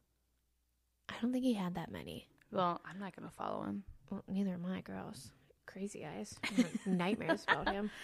[1.11, 2.26] I don't think he had that many.
[2.50, 3.85] Well, I'm not gonna follow him.
[4.11, 5.31] Well, neither am I, gross.
[5.68, 6.35] Crazy eyes.
[6.87, 7.90] Nightmares about him.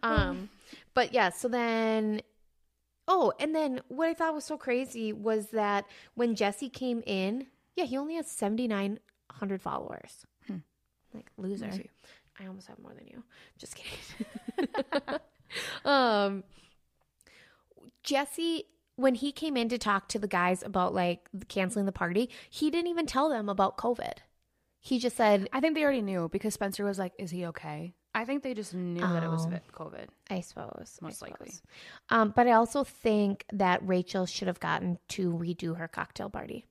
[0.00, 0.48] Um,
[0.94, 2.20] but yeah, so then
[3.08, 7.46] Oh, and then what I thought was so crazy was that when Jesse came in,
[7.74, 10.26] yeah, he only has 7,900 followers.
[10.46, 10.58] Hmm.
[11.14, 11.64] Like loser.
[11.64, 11.90] Let me see.
[12.38, 13.24] I almost have more than you.
[13.56, 15.18] Just kidding.
[15.86, 16.44] um,
[18.02, 18.64] Jesse,
[18.96, 22.70] when he came in to talk to the guys about like canceling the party, he
[22.70, 24.18] didn't even tell them about COVID.
[24.88, 27.94] He just said, I think they already knew because Spencer was like, "Is he okay?"
[28.14, 29.50] I think they just knew that it was Oh.
[29.72, 30.06] COVID.
[30.30, 30.98] I suppose.
[31.02, 31.50] I Most likely.
[31.50, 31.62] suppose.
[32.10, 36.64] Um, but I also think that Rachel should have gotten to redo her cocktail party.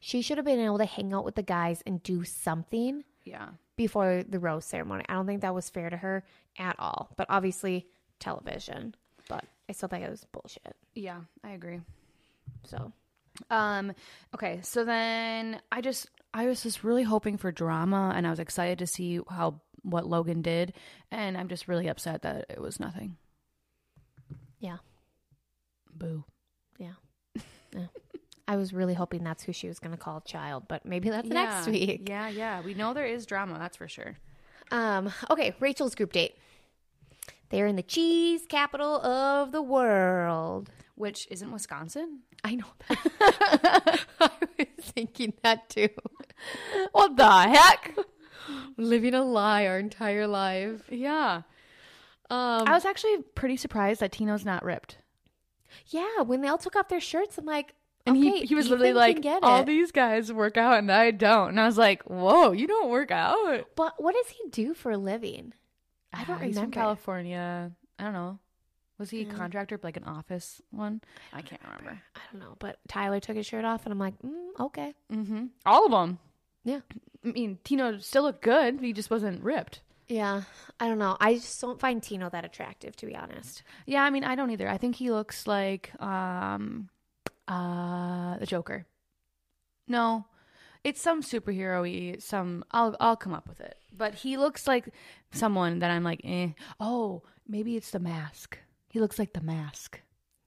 [0.00, 3.48] She should have been able to hang out with the guys and do something Yeah.
[3.76, 5.04] before the rose ceremony.
[5.08, 6.24] I don't think that was fair to her
[6.58, 7.10] at all.
[7.16, 7.88] But obviously,
[8.20, 8.94] television.
[9.28, 10.76] But I still think it was bullshit.
[10.94, 11.80] Yeah, I agree.
[12.64, 12.92] So
[13.50, 13.92] Um,
[14.34, 18.38] okay, so then I just I was just really hoping for drama and I was
[18.38, 20.74] excited to see how what Logan did
[21.10, 23.16] and I'm just really upset that it was nothing.
[24.60, 24.76] Yeah.
[25.94, 26.24] Boo.
[26.78, 26.92] Yeah.
[27.74, 27.86] yeah.
[28.46, 31.26] I was really hoping that's who she was going to call child, but maybe that's
[31.26, 32.06] next week.
[32.06, 32.60] Yeah, yeah.
[32.60, 34.16] We know there is drama, that's for sure.
[34.70, 36.34] Um, okay, Rachel's group date.
[37.48, 40.70] They're in the cheese capital of the world.
[40.96, 42.20] Which isn't Wisconsin?
[42.42, 44.00] I know that.
[44.20, 45.88] I was thinking that too.
[46.92, 47.96] What the heck?
[48.76, 50.82] Living a lie our entire life.
[50.90, 51.42] yeah.
[52.28, 54.98] Um, I was actually pretty surprised that Tino's not ripped.
[55.88, 58.68] yeah, when they all took off their shirts, I'm like, And okay, he, he was
[58.68, 59.66] literally like, all it.
[59.66, 61.50] these guys work out and I don't.
[61.50, 63.66] And I was like, whoa, you don't work out?
[63.76, 65.52] But what does he do for a living?
[66.12, 66.70] I don't Ah, He's from.
[66.72, 67.70] California.
[67.98, 68.38] I don't know.
[68.98, 69.34] Was he a Yeah.
[69.34, 71.02] contractor, like an office one?
[71.32, 72.00] I can't remember.
[72.14, 72.56] I don't know.
[72.58, 74.94] But Tyler took his shirt off, and I'm like, mm, okay.
[75.12, 75.46] Mm-hmm.
[75.66, 76.18] All of them.
[76.64, 76.80] Yeah.
[77.24, 78.80] I mean, Tino still looked good.
[78.80, 79.80] He just wasn't ripped.
[80.08, 80.42] Yeah,
[80.78, 81.16] I don't know.
[81.20, 83.62] I just don't find Tino that attractive, to be honest.
[83.86, 84.68] Yeah, I mean, I don't either.
[84.68, 86.88] I think he looks like um,
[87.48, 88.86] uh, the Joker.
[89.88, 90.24] No,
[90.84, 92.16] it's some superhero-y.
[92.20, 93.76] Some I'll I'll come up with it.
[93.96, 94.88] But he looks like
[95.32, 96.50] someone that I'm like, eh.
[96.78, 98.58] Oh, maybe it's the mask.
[98.96, 100.00] He looks like the mask.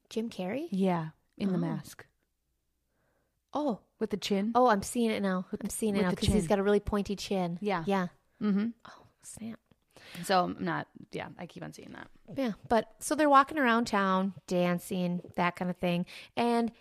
[0.09, 0.69] Jim Carrey?
[0.71, 1.61] Yeah, in the Oh.
[1.61, 2.07] mask
[3.53, 4.53] Oh, with the chin.
[4.55, 5.45] oh, I'm seeing it now.
[5.61, 6.47] I'm seeing it with now the because he's chin.
[6.49, 7.59] got a really pointy chin.
[7.61, 7.83] Yeah.
[7.85, 8.07] Yeah.
[8.41, 8.69] Mm-hmm.
[8.87, 9.59] Oh, snap.
[10.23, 10.87] So I'm not.
[11.11, 12.07] Yeah, I keep on seeing that.
[12.35, 16.71] Yeah, but so they're walking around town, dancing, that kind of thing, and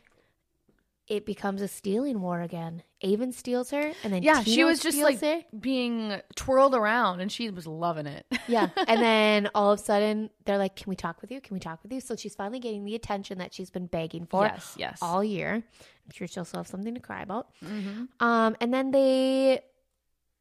[1.06, 2.82] it becomes a stealing war again.
[3.02, 5.42] Aven steals her, and then Yeah, she was just like her.
[5.58, 8.26] being twirled around, and she was loving it.
[8.48, 8.70] Yeah.
[8.86, 11.40] And then all of a sudden, they're like, Can we talk with you?
[11.40, 12.00] Can we talk with you?
[12.00, 14.98] So she's finally getting the attention that she's been begging for yes, yes.
[15.02, 15.52] all year.
[15.54, 17.48] I'm sure she'll still have something to cry about.
[17.62, 18.04] mm-hmm.
[18.26, 19.60] Um, and then they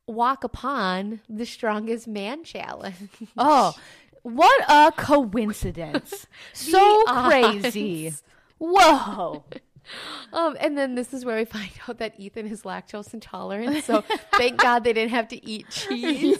[0.07, 2.95] walk upon the strongest man challenge.
[3.37, 3.75] Oh,
[4.23, 6.27] what a coincidence!
[6.53, 8.13] so crazy.
[8.57, 9.43] Whoa.
[10.33, 13.83] Um, and then this is where we find out that Ethan is lactose intolerant.
[13.85, 14.03] So
[14.37, 16.37] thank God they didn't have to eat cheese.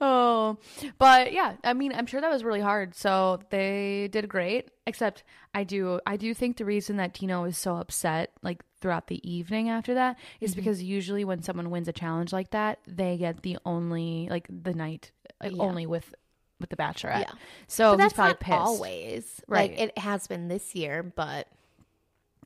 [0.00, 0.58] oh,
[0.98, 2.94] but yeah, I mean, I'm sure that was really hard.
[2.94, 4.70] So they did great.
[4.88, 9.08] Except I do, I do think the reason that Tino was so upset, like throughout
[9.08, 10.60] the evening after that, is Mm-hmm.
[10.60, 14.74] because usually when someone wins a challenge like that, they get the only like the
[14.74, 15.10] night
[15.42, 15.62] like, Yeah.
[15.62, 16.14] only with
[16.60, 17.20] with the Bachelorette.
[17.20, 17.32] Yeah.
[17.66, 18.58] So But he's that's probably not pissed.
[18.58, 19.40] always.
[19.48, 19.70] Right.
[19.70, 21.46] Like it has been this year, but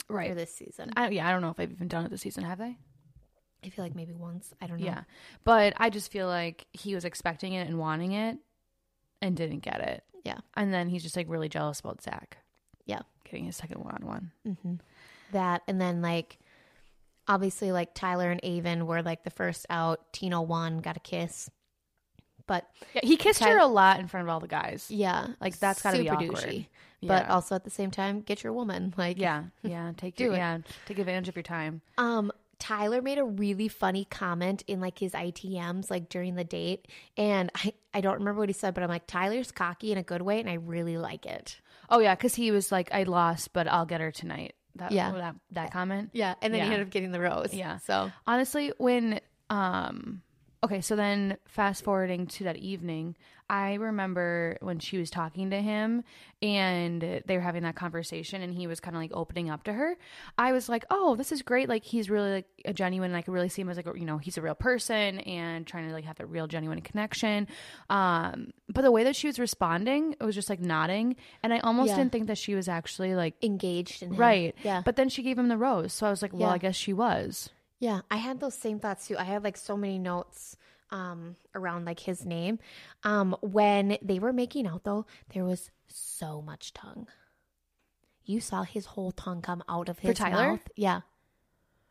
[0.09, 0.35] right?
[0.35, 0.91] this season.
[0.97, 2.45] I, yeah, I don't know if they've even done it this season.
[2.45, 2.77] Have they?
[3.65, 4.53] I feel like maybe once.
[4.61, 4.87] I don't know.
[4.87, 5.03] Yeah,
[5.45, 8.39] but I just feel like he was expecting it and wanting it,
[9.21, 10.03] and didn't get it.
[10.25, 10.39] Yeah.
[10.55, 12.37] and then he's just like really jealous about Zach.
[12.85, 13.01] Yeah.
[13.25, 14.07] getting his second one on
[14.45, 14.81] one.
[15.33, 16.39] That and then like
[17.29, 20.13] obviously like Tyler and Aven were like the first out.
[20.13, 21.51] Tino won, got a kiss.
[22.51, 24.87] But Yeah, he kissed her a lot in front of all the guys.
[24.91, 26.31] yeah, Like that's got to be awkward.
[26.33, 26.67] douchey.
[27.01, 27.07] Yeah.
[27.21, 28.93] But also at the same time, get your woman.
[28.99, 30.39] Like yeah, yeah, take Do your, it.
[30.39, 31.81] yeah, take advantage of your time.
[31.97, 36.89] Um, Tyler made a really funny comment in like his ITMs like during the date,
[37.17, 40.03] and I I don't remember what he said, but I'm like Tyler's cocky in a
[40.03, 41.61] good way, and I really like it.
[41.89, 44.55] Oh yeah, because he was like, I lost, but I'll get her tonight.
[44.75, 45.13] That, Yeah.
[45.13, 46.11] that that comment.
[46.13, 47.55] Yeah, and then he ended up getting the rose.
[47.55, 47.79] Yeah.
[47.79, 50.21] so Honestly, when um
[50.63, 53.17] okay, so then fast forwarding to that evening,
[53.49, 56.05] I remember when she was talking to him
[56.41, 59.73] and they were having that conversation and he was kind of like opening up to
[59.73, 59.97] her.
[60.39, 61.69] I was like, "Oh, this is great.
[61.69, 63.99] Like he's really like a genuine and I could really see him as like, a,
[63.99, 67.49] you know, he's a real person and trying to like have a real genuine connection."
[67.89, 71.59] Um, but the way that she was responding, it was just like nodding and I
[71.61, 71.97] almost Yeah.
[71.97, 74.17] didn't think that she was actually like engaged in him.
[74.17, 74.55] right.
[74.63, 75.93] Yeah, But then she gave him the rose.
[75.93, 76.55] So I was like, "Well, Yeah.
[76.55, 78.03] I guess she was." Yeah.
[78.11, 79.17] I had those same thoughts too.
[79.19, 80.57] I had like so many notes
[80.93, 82.59] um around like his name.
[83.03, 87.09] Um, when they were making out though, there was so much tongue.
[88.25, 90.53] You saw his whole tongue come out of his Tyler?
[90.53, 90.69] mouth.
[90.77, 91.01] Yeah.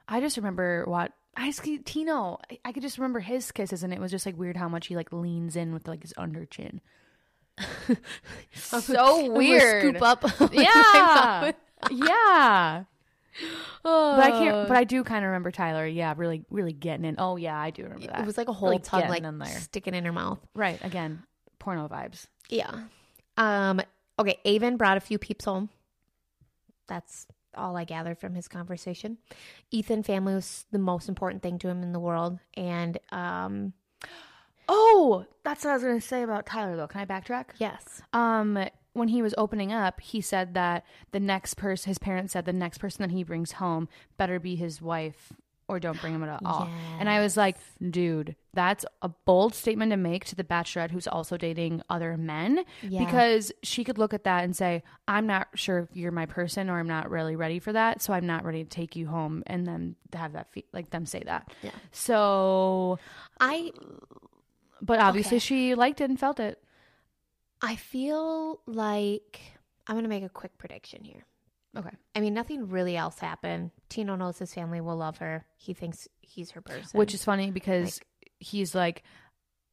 [0.08, 2.40] I just remember what I see Tino.
[2.52, 4.88] I, I could just remember his kisses, and it was just like weird how much
[4.88, 6.82] he like leans in with like his under chin.
[8.54, 9.82] so weird.
[9.82, 10.24] Scoop up.
[10.54, 11.52] Yeah,
[11.92, 12.84] yeah.
[13.84, 14.40] But I Oh.
[14.40, 14.68] can't.
[14.68, 15.86] But I do kind of remember Tyler.
[15.88, 17.16] Yeah, really, really getting in.
[17.18, 18.20] Oh yeah, I do remember that.
[18.20, 19.48] It was like a whole Really tongue like in there.
[19.60, 20.40] sticking in her mouth.
[20.54, 21.24] right again.
[21.60, 22.28] Porno vibes.
[22.50, 22.84] Yeah.
[23.38, 23.82] Um.
[24.18, 24.38] Okay.
[24.46, 25.70] Aven brought a few peeps home.
[26.88, 29.18] That's all I gathered from his conversation.
[29.72, 33.74] Ethan family was the most important thing to him in the world, and um.
[34.72, 36.76] Oh, that's what I was gonna say about Tyler.
[36.76, 37.46] Though, can I backtrack?
[37.58, 38.02] Yes.
[38.14, 38.58] um
[38.94, 42.54] when he was opening up he said that the next person his parents said the
[42.54, 45.32] next person that he brings home better be his wife
[45.68, 46.68] or don't bring him at all
[47.00, 47.56] and i was like
[47.92, 52.66] dude that's a bold statement to make to the bachelorette who's also dating other men
[52.82, 53.06] Yeah.
[53.06, 56.72] because she could look at that and say i'm not sure if you're my person
[56.72, 59.44] or i'm not really ready for that so i'm not ready to take you home
[59.46, 61.70] and then have that fe- like them say that Yeah.
[61.92, 62.98] so
[63.40, 63.72] I
[64.82, 65.46] but obviously Okay.
[65.46, 66.64] she liked it and felt it
[67.62, 69.40] I feel like
[69.88, 71.26] I'm gonna make a quick prediction here.
[71.78, 73.72] okay I mean, nothing really else happened.
[73.90, 75.46] Tino knows his family will love her.
[75.58, 76.98] He thinks he's her person.
[76.98, 78.00] which is funny because
[78.40, 79.04] he's like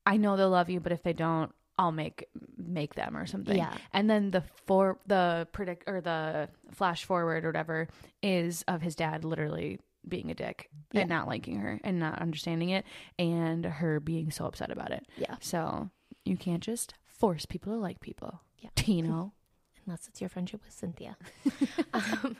[0.07, 3.57] i know they'll love you but if they don't i'll make make them or something
[3.59, 3.77] Yeah.
[3.92, 7.88] and then the for the predict or the flash forward or whatever
[8.22, 11.03] is of his dad literally being a dick Yeah.
[11.03, 12.85] and not liking her and not understanding it
[13.18, 15.90] and her being so upset about it yeah, so
[16.25, 18.70] you can't just force people to like people Yeah.
[18.76, 19.33] tino
[19.87, 21.16] unless it's your friendship with Cynthia.
[21.94, 22.37] um,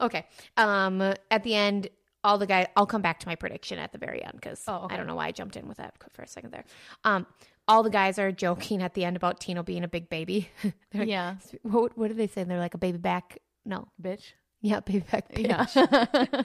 [0.00, 0.26] okay.
[0.56, 1.88] Um, at the end,
[2.24, 2.66] all the guys.
[2.76, 4.94] I'll come back to my prediction at the very end because Oh, okay.
[4.94, 6.64] I don't know why I jumped in with that for a second there.
[7.04, 7.26] Um,
[7.68, 10.48] all the guys are joking at the end about Tino being a big baby.
[10.92, 12.42] Like, yeah What, what did they say?
[12.44, 13.38] They're like a baby back.
[13.64, 13.88] No.
[14.02, 15.32] bitch Yeah, baby back.
[15.32, 15.48] Bitch.
[15.48, 15.64] Yeah.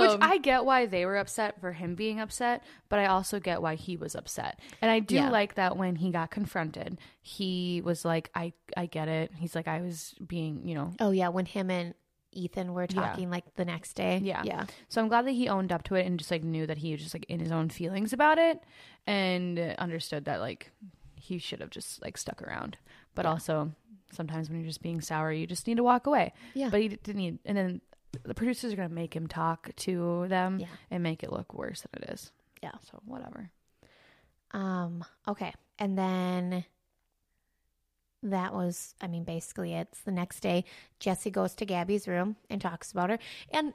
[0.00, 3.38] Which Um, I get why they were upset for him being upset, but I also
[3.38, 4.58] get why he was upset.
[4.80, 5.30] And I do Yeah.
[5.30, 9.32] like that when he got confronted, he was like, I, I get it.
[9.36, 10.92] He's like, I was being, you know.
[11.00, 11.94] Oh yeah, when him and
[12.32, 13.02] Ethan were Yeah.
[13.08, 14.20] talking like the next day.
[14.22, 14.42] Yeah.
[14.44, 14.64] Yeah.
[14.88, 16.92] So I'm glad that he owned up to it and just like knew that he
[16.92, 18.62] was just like in his own feelings about it
[19.06, 20.70] and understood that like
[21.16, 22.78] he should have just like stuck around.
[23.14, 23.32] But Yeah.
[23.32, 23.72] also
[24.12, 26.32] sometimes when you're just being sour, you just need to walk away.
[26.54, 26.68] Yeah.
[26.70, 27.80] But he didn't need, and then
[28.24, 30.66] the producers are gonna make him talk to them Yeah.
[30.90, 32.32] and make it look worse than it is.
[32.62, 32.72] Yeah.
[32.90, 33.50] So whatever.
[34.52, 35.52] Um, okay.
[35.78, 36.64] And then
[38.22, 40.64] that was, I mean, basically it's the next day.
[40.98, 43.18] Jesse goes to Gabby's room and talks about her.
[43.50, 43.72] And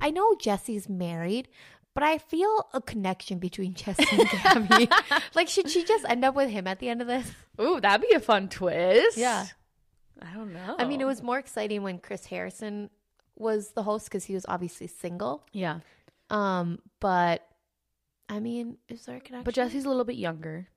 [0.00, 1.48] I know Jesse's married,
[1.94, 4.28] but I feel a connection between Jesse and
[4.68, 4.88] Gabby.
[5.34, 7.30] like, should she just end up with him at the end of this?
[7.60, 9.16] Ooh, that'd be a fun twist.
[9.16, 9.46] Yeah.
[10.20, 10.76] I don't know.
[10.78, 12.90] I mean, it was more exciting when Chris Harrison
[13.36, 15.46] was the host because he was obviously single.
[15.52, 15.80] yeah.
[16.30, 17.46] Um, but
[18.28, 19.44] I mean, is there a connection?
[19.44, 20.68] But Jesse's a little bit younger,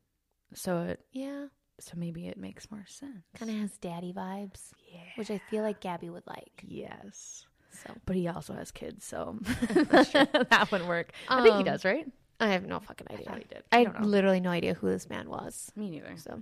[0.53, 1.47] so it yeah,
[1.79, 3.25] so maybe it makes more sense.
[3.35, 4.99] kind of has daddy vibes, Yeah.
[5.15, 6.63] which I feel like Gabby would like.
[6.65, 7.45] Yes.
[7.71, 11.11] So But he also has kids, so that wouldn't work.
[11.27, 12.05] I think he Um, does, right?
[12.39, 13.25] I have no fucking idea.
[13.25, 13.63] thought he did.
[13.71, 13.99] I, I know.
[14.07, 15.71] literally no idea who this man was.
[15.75, 16.15] Me neither.
[16.17, 16.41] So,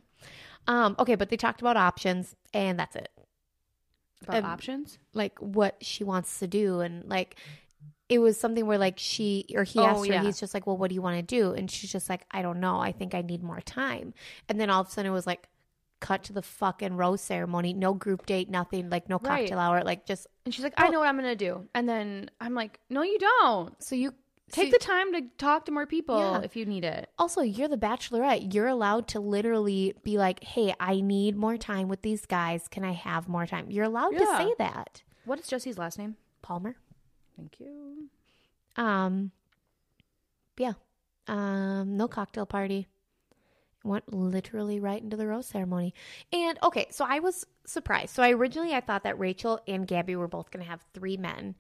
[0.70, 3.10] um, okay, but they talked about options, and that's it.
[4.24, 5.00] About Um, options?
[5.14, 7.36] Like what she wants to do, and like
[8.10, 10.24] it was something where like she or he Oh, asked her, yeah.
[10.24, 12.42] he's just like, "Well, what do you want to do?" And she's just like, "I
[12.42, 12.80] don't know.
[12.80, 14.14] I think I need more time."
[14.48, 15.48] And then all of a sudden, it was like.
[16.02, 17.74] Cut to the fucking rose ceremony.
[17.74, 18.90] No group date, nothing.
[18.90, 19.40] Like no Right.
[19.50, 19.84] cocktail hour.
[19.84, 21.68] Like just And she's like, I know what I'm gonna do.
[21.76, 23.84] And then I'm like, No, you don't.
[23.84, 24.14] so you
[24.52, 26.42] Take so- the time to talk to more people Yeah.
[26.42, 27.10] if you need it.
[27.18, 28.54] Also, you're the bachelorette.
[28.54, 32.68] You're allowed to literally be like, hey, I need more time with these guys.
[32.68, 33.70] Can I have more time?
[33.70, 35.04] You're allowed to say that.
[35.26, 36.16] What is Jesse's last name?
[36.42, 36.76] Palmer.
[37.38, 38.10] Thank you.
[38.76, 39.32] Um,
[40.58, 40.74] yeah.
[41.28, 42.88] Um, no cocktail party.
[43.84, 45.94] Went literally right into the rose ceremony.
[46.34, 48.14] And okay, so I was surprised.
[48.14, 51.16] So I originally I thought that Rachel and Gabby were both going to have three
[51.16, 51.56] men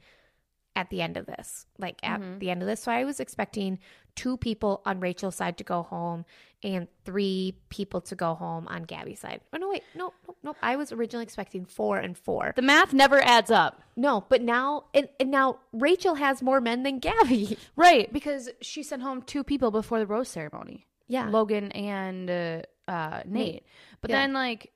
[0.80, 2.82] at the end of this, like at the end of this.
[2.82, 3.80] So I was expecting
[4.16, 6.24] two people on Rachel's side to go home
[6.64, 9.42] and three people to go home on Gabby's side.
[9.54, 10.56] Oh no, wait, no, no, no.
[10.62, 12.54] I was originally expecting four and four.
[12.56, 13.82] The math never adds up.
[13.98, 17.58] No, but now and, and now Rachel has more men than Gabby.
[17.76, 20.86] Right, because she sent home two people before the rose ceremony.
[21.08, 21.28] Yeah.
[21.30, 22.62] Logan and uh,
[22.92, 23.64] uh, Nate.
[24.02, 24.18] But Yeah.
[24.22, 24.72] then, like,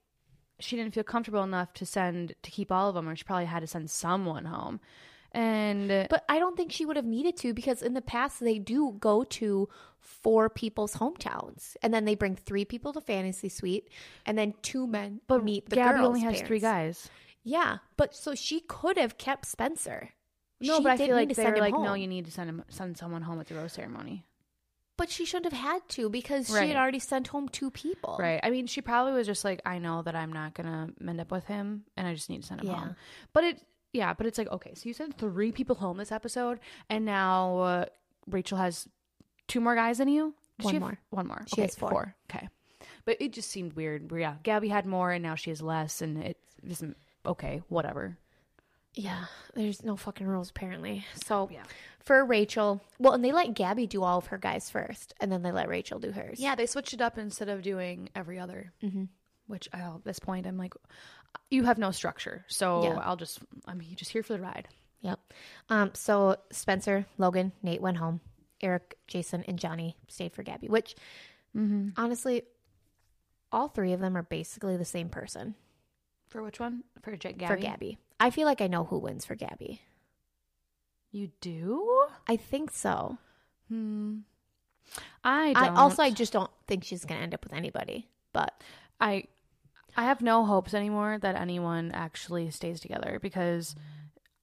[0.60, 3.46] she didn't feel comfortable enough to send to keep all of them, or she probably
[3.46, 4.80] had to send someone home.
[5.34, 8.60] And But I don't think she would have needed to because in the past they
[8.60, 9.68] do go to
[10.00, 13.90] four people's hometowns and then they bring three people to fantasy suite
[14.26, 17.10] and then two men but meet the Gabby only has three guys.
[17.44, 20.10] Yeah, but so she could have kept Spencer.
[20.62, 22.32] No, She but I feel like they send were him like, no, you need to
[22.32, 24.26] send him send someone home at the rose ceremony.
[24.96, 28.16] But she shouldn't have had to because she had already sent home two people.
[28.20, 28.40] Right.
[28.44, 31.32] I mean, she probably was just like, I know that I'm not gonna end up
[31.32, 32.76] with him, and I just need to send him Yeah.
[32.76, 32.96] home.
[33.34, 33.62] But it,
[33.94, 37.58] yeah, but it's like, okay, so you sent three people home this episode, and now
[37.60, 37.86] uh,
[38.28, 38.88] Rachel has
[39.48, 40.34] two more guys than you.
[40.60, 41.00] Does One have- more.
[41.12, 41.44] One more.
[41.48, 42.16] She Okay, has four.
[42.30, 42.50] Okay.
[43.06, 44.12] But it just seemed weird.
[44.16, 46.84] Yeah, Gabby had more, and now she has less, and it just
[47.26, 48.18] okay, whatever.
[48.96, 49.26] Yeah,
[49.56, 51.04] there's no fucking rules apparently.
[51.26, 51.64] So Yeah.
[52.00, 55.42] for Rachel, well, and they let Gabby do all of her guys first, and then
[55.42, 56.40] they let Rachel do hers.
[56.40, 58.72] Yeah, they switched it up instead of doing every other.
[58.84, 59.08] Mhm.
[59.48, 60.74] Which I, at this point, I'm like,
[61.50, 63.00] you have no structure, so Yeah.
[63.04, 64.68] I'll just, I'm just here for the ride.
[65.02, 65.20] Yep.
[65.70, 68.22] Um, so Spencer, Logan, Nate went home.
[68.62, 70.96] Eric, Jason, and Johnny stayed for Gabby, which
[71.56, 71.90] mm-hmm.
[71.98, 72.44] honestly,
[73.52, 75.56] all three of them are basically the same person
[76.30, 76.84] For which one?
[77.02, 77.54] For J- Gabby?
[77.54, 77.98] for Gabby.
[78.20, 79.82] I feel like I know who wins for Gabby.
[81.12, 82.08] You do?
[82.28, 83.18] I think so.
[83.68, 84.20] Hmm.
[85.24, 88.08] I I also I just don't think she's gonna end up with anybody.
[88.34, 88.54] But
[89.00, 89.26] I
[89.96, 93.76] I have no hopes anymore that anyone actually stays together because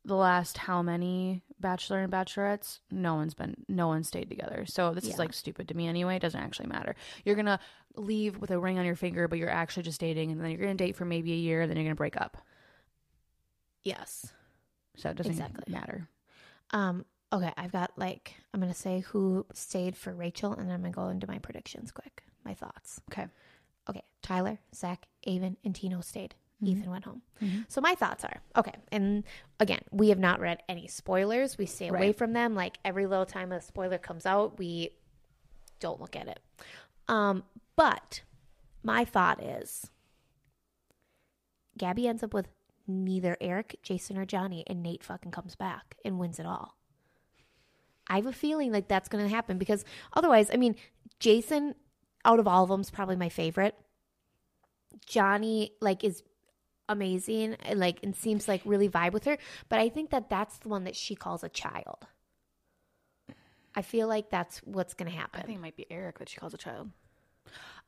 [0.05, 4.95] the last how many bachelor and bachelorettes no one's been no one stayed together so
[4.95, 5.13] this Yeah.
[5.13, 7.61] is like stupid to me anyway it doesn't actually matter you're gonna
[7.97, 10.61] leave with a ring on your finger but you're actually just dating and then you're
[10.61, 12.39] gonna date for maybe a year and then you're gonna break up
[13.85, 14.33] yes.
[14.97, 15.65] so it doesn't Exactly.
[15.73, 16.09] matter
[16.73, 20.81] Um, okay, I've got like I'm gonna say who stayed for Rachel and then I'm
[20.83, 22.23] gonna go into my predictions quick.
[22.45, 23.01] My thoughts.
[23.13, 23.27] okay
[23.89, 26.35] Okay, Tyler, Zach, Aven, and Tino stayed.
[26.63, 26.79] Mm-hmm.
[26.79, 27.23] Ethan went home.
[27.69, 28.75] So my thoughts are okay.
[28.93, 29.25] And
[29.59, 31.57] again, we have not read any spoilers.
[31.57, 32.17] We stay away Right.
[32.19, 32.55] from them.
[32.55, 34.91] Like every little time a spoiler comes out, we
[35.81, 36.39] don't look at it.
[37.09, 37.45] Um,
[37.77, 38.21] but
[38.83, 39.91] my thought is
[41.79, 42.49] Gabby ends up with
[42.87, 46.77] neither Eric, Jason, or Johnny, and Nate fucking comes back and wins it all.
[48.07, 50.75] I have a feeling like that's going to happen because otherwise, I mean,
[51.21, 51.75] Jason
[52.25, 53.75] out of all of them is probably my favorite.
[55.07, 56.23] Johnny like is
[56.89, 60.59] amazing and like and seems like really vibe with her, but I think that that's
[60.59, 62.07] the one that she calls a child.
[63.75, 65.41] I feel like that's what's going to happen.
[65.41, 66.91] i think it might be eric that she calls a child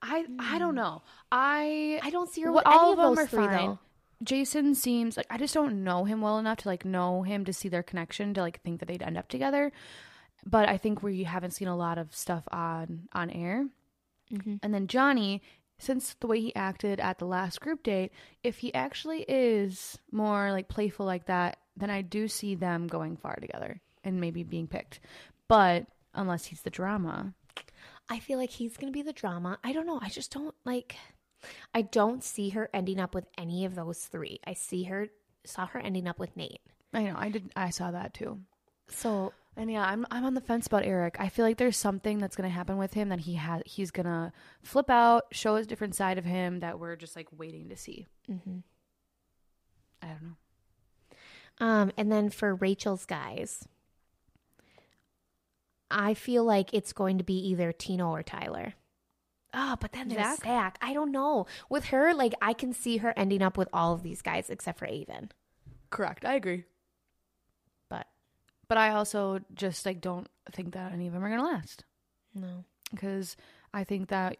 [0.00, 0.76] i i don't hmm.
[0.76, 1.02] know
[1.32, 3.56] i I don't see her all any of of them are three fine.
[3.56, 3.78] though.
[4.22, 7.52] Jason seems like I just don't know him well enough to like know him to
[7.52, 9.72] see their connection to like think that they'd end up together.
[10.46, 13.66] But I think we haven't seen a lot of stuff on on air.
[14.32, 14.58] Mhm.
[14.62, 15.42] And then Johnny,
[15.78, 18.12] since the way he acted at the last group date,
[18.42, 23.16] if he actually is more like playful like that, then I do see them going
[23.16, 25.00] far together and maybe being picked.
[25.48, 27.34] But unless he's the drama,
[28.08, 29.58] I feel like he's going to be the drama.
[29.64, 29.98] I don't know.
[30.02, 30.96] I just don't like
[31.74, 34.40] I don't see her ending up with any of those three.
[34.46, 35.08] I see her
[35.44, 36.60] saw her ending up with Nate.
[36.94, 38.40] I know I did I saw that too.
[38.88, 41.16] So, And yeah, I'm I'm on the fence about Eric.
[41.18, 44.32] I feel like there's something that's gonna happen with him that he has he's gonna
[44.62, 48.06] flip out, show his different side of him that we're just like waiting to see.
[48.30, 48.58] Mm-hmm.
[50.02, 51.66] I don't know.
[51.66, 53.68] um and then for Rachel's guys,
[55.90, 58.74] I feel like it's going to be either Tino or Tyler.
[59.54, 60.44] Oh, but then there's Zach?
[60.44, 60.78] Zach.
[60.80, 61.46] I don't know.
[61.68, 64.78] With her, like I can see her ending up with all of these guys except
[64.78, 65.30] for Aven.
[65.90, 66.24] Correct.
[66.24, 66.64] I agree.
[68.68, 71.84] But I also just like don't think that any of them are gonna last
[72.34, 72.64] no.
[72.90, 73.36] because
[73.74, 74.36] I think that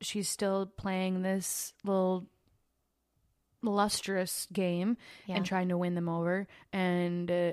[0.00, 2.26] she's still playing this little
[3.62, 5.36] lustrous game Yeah.
[5.36, 7.52] and trying to win them over and uh,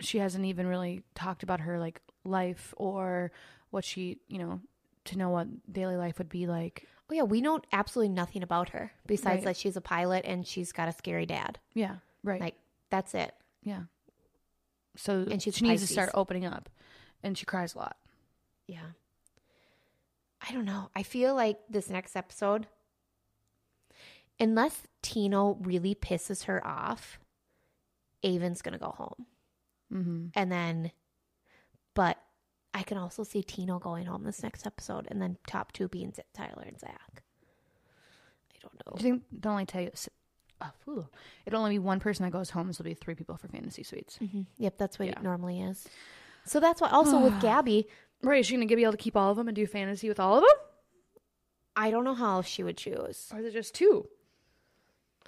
[0.00, 3.30] she hasn't even really talked about her like life or
[3.70, 4.60] what she you know
[5.04, 8.70] to know what daily life would be like Oh yeah, we know absolutely nothing about
[8.70, 9.44] her besides Right.
[9.44, 11.60] that she's a pilot and she's got a scary dad.
[11.74, 12.56] yeah right Like
[12.90, 13.32] that's it.
[13.62, 13.82] yeah
[14.96, 16.68] so And she needs to start opening up
[17.22, 17.96] and she cries a lot
[18.66, 18.92] Yeah.
[20.48, 20.90] I don't know.
[20.94, 22.66] I feel like this next episode,
[24.38, 27.18] unless Tino really pisses her off,
[28.22, 29.26] Aven's gonna go home,
[29.92, 30.26] mm-hmm.
[30.34, 30.92] and then,
[31.94, 32.18] but
[32.74, 36.12] I can also see Tino going home this next episode, and then top two being
[36.34, 37.22] Tyler and Zach.
[38.54, 38.96] I don't know.
[38.96, 39.82] Do you think they'll only tell
[40.60, 41.06] oh,
[41.44, 43.82] it'll only be one person that goes home so there'll be three people for fantasy
[43.82, 45.12] suites hmm Yep, that's what Yeah.
[45.18, 45.86] it normally is.
[46.44, 46.88] So that's why.
[46.90, 47.88] Also with Gabby,
[48.22, 50.18] right is she gonna be able to keep all of them and do fantasy with
[50.20, 50.56] all of them
[51.76, 53.30] I don't know how she would choose.
[53.32, 54.08] or is it just two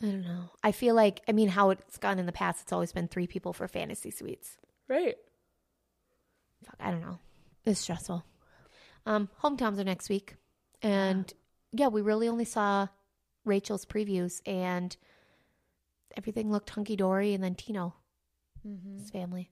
[0.00, 0.50] I don't know.
[0.62, 2.62] I feel like I mean how it's gone in the past.
[2.62, 4.56] It's always been three people for fantasy suites.
[4.86, 5.16] right
[6.64, 7.18] Fuck, I don't know.
[7.64, 8.24] It's stressful.
[9.06, 10.34] Um, hometowns are next week,
[10.82, 11.32] and
[11.72, 12.88] yeah, we really only saw
[13.44, 14.96] Rachel's previews, and
[16.18, 17.32] everything looked hunky dory.
[17.32, 17.94] And then Tino,
[18.96, 19.50] his family.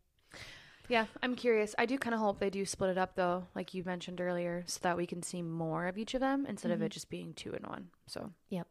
[0.88, 1.74] Yeah, I'm curious.
[1.78, 4.62] I do kind of hope they do split it up though, like you mentioned earlier,
[4.66, 7.32] so that we can see more of each of them instead of it just being
[7.34, 7.88] two in one.
[8.06, 8.68] So yep.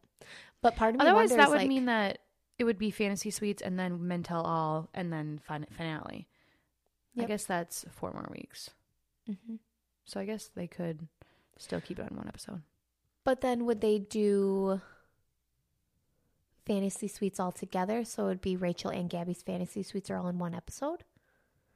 [0.61, 2.19] But part of me otherwise, wonders, that would like, mean that
[2.57, 6.27] it would be fantasy suites and then men tell all and then fin- finale.
[7.17, 8.71] I guess that's four more weeks.
[9.29, 9.59] Mhm.
[10.05, 11.07] So I guess they could
[11.57, 12.61] still keep it on one episode.
[13.23, 14.81] But then would they do
[16.66, 18.03] fantasy suites all together?
[18.03, 21.03] So it would be Rachel and Gabby's fantasy suites are all in one episode.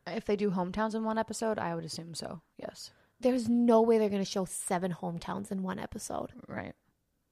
[0.07, 2.41] If they do hometowns in one episode, I would assume so.
[2.57, 2.91] Yes.
[3.19, 6.31] There's no way they're going to show seven hometowns in one episode.
[6.47, 6.73] Right.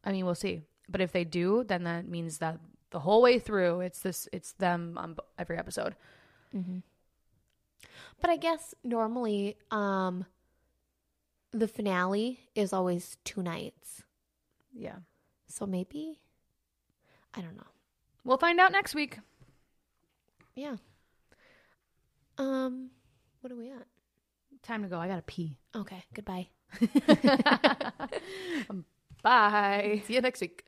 [0.03, 0.61] I mean, we'll see.
[0.89, 2.59] But if they do, then that means that
[2.91, 5.95] the whole way through, it's this, it's them on every episode.
[8.21, 10.25] But I guess normally, um,
[11.51, 14.03] the finale is always two nights.
[14.73, 14.97] Yeah.
[15.47, 16.19] So maybe,
[17.37, 17.63] I don't know.
[18.23, 19.19] We'll find out next week.
[20.55, 20.77] Yeah.
[22.37, 22.89] Um,
[23.41, 23.85] what are we at?
[24.63, 24.99] Time to go.
[24.99, 25.57] I gotta pee.
[25.75, 26.03] Okay.
[26.13, 26.47] Goodbye.
[29.23, 30.01] Bye.
[30.05, 30.63] See you next week.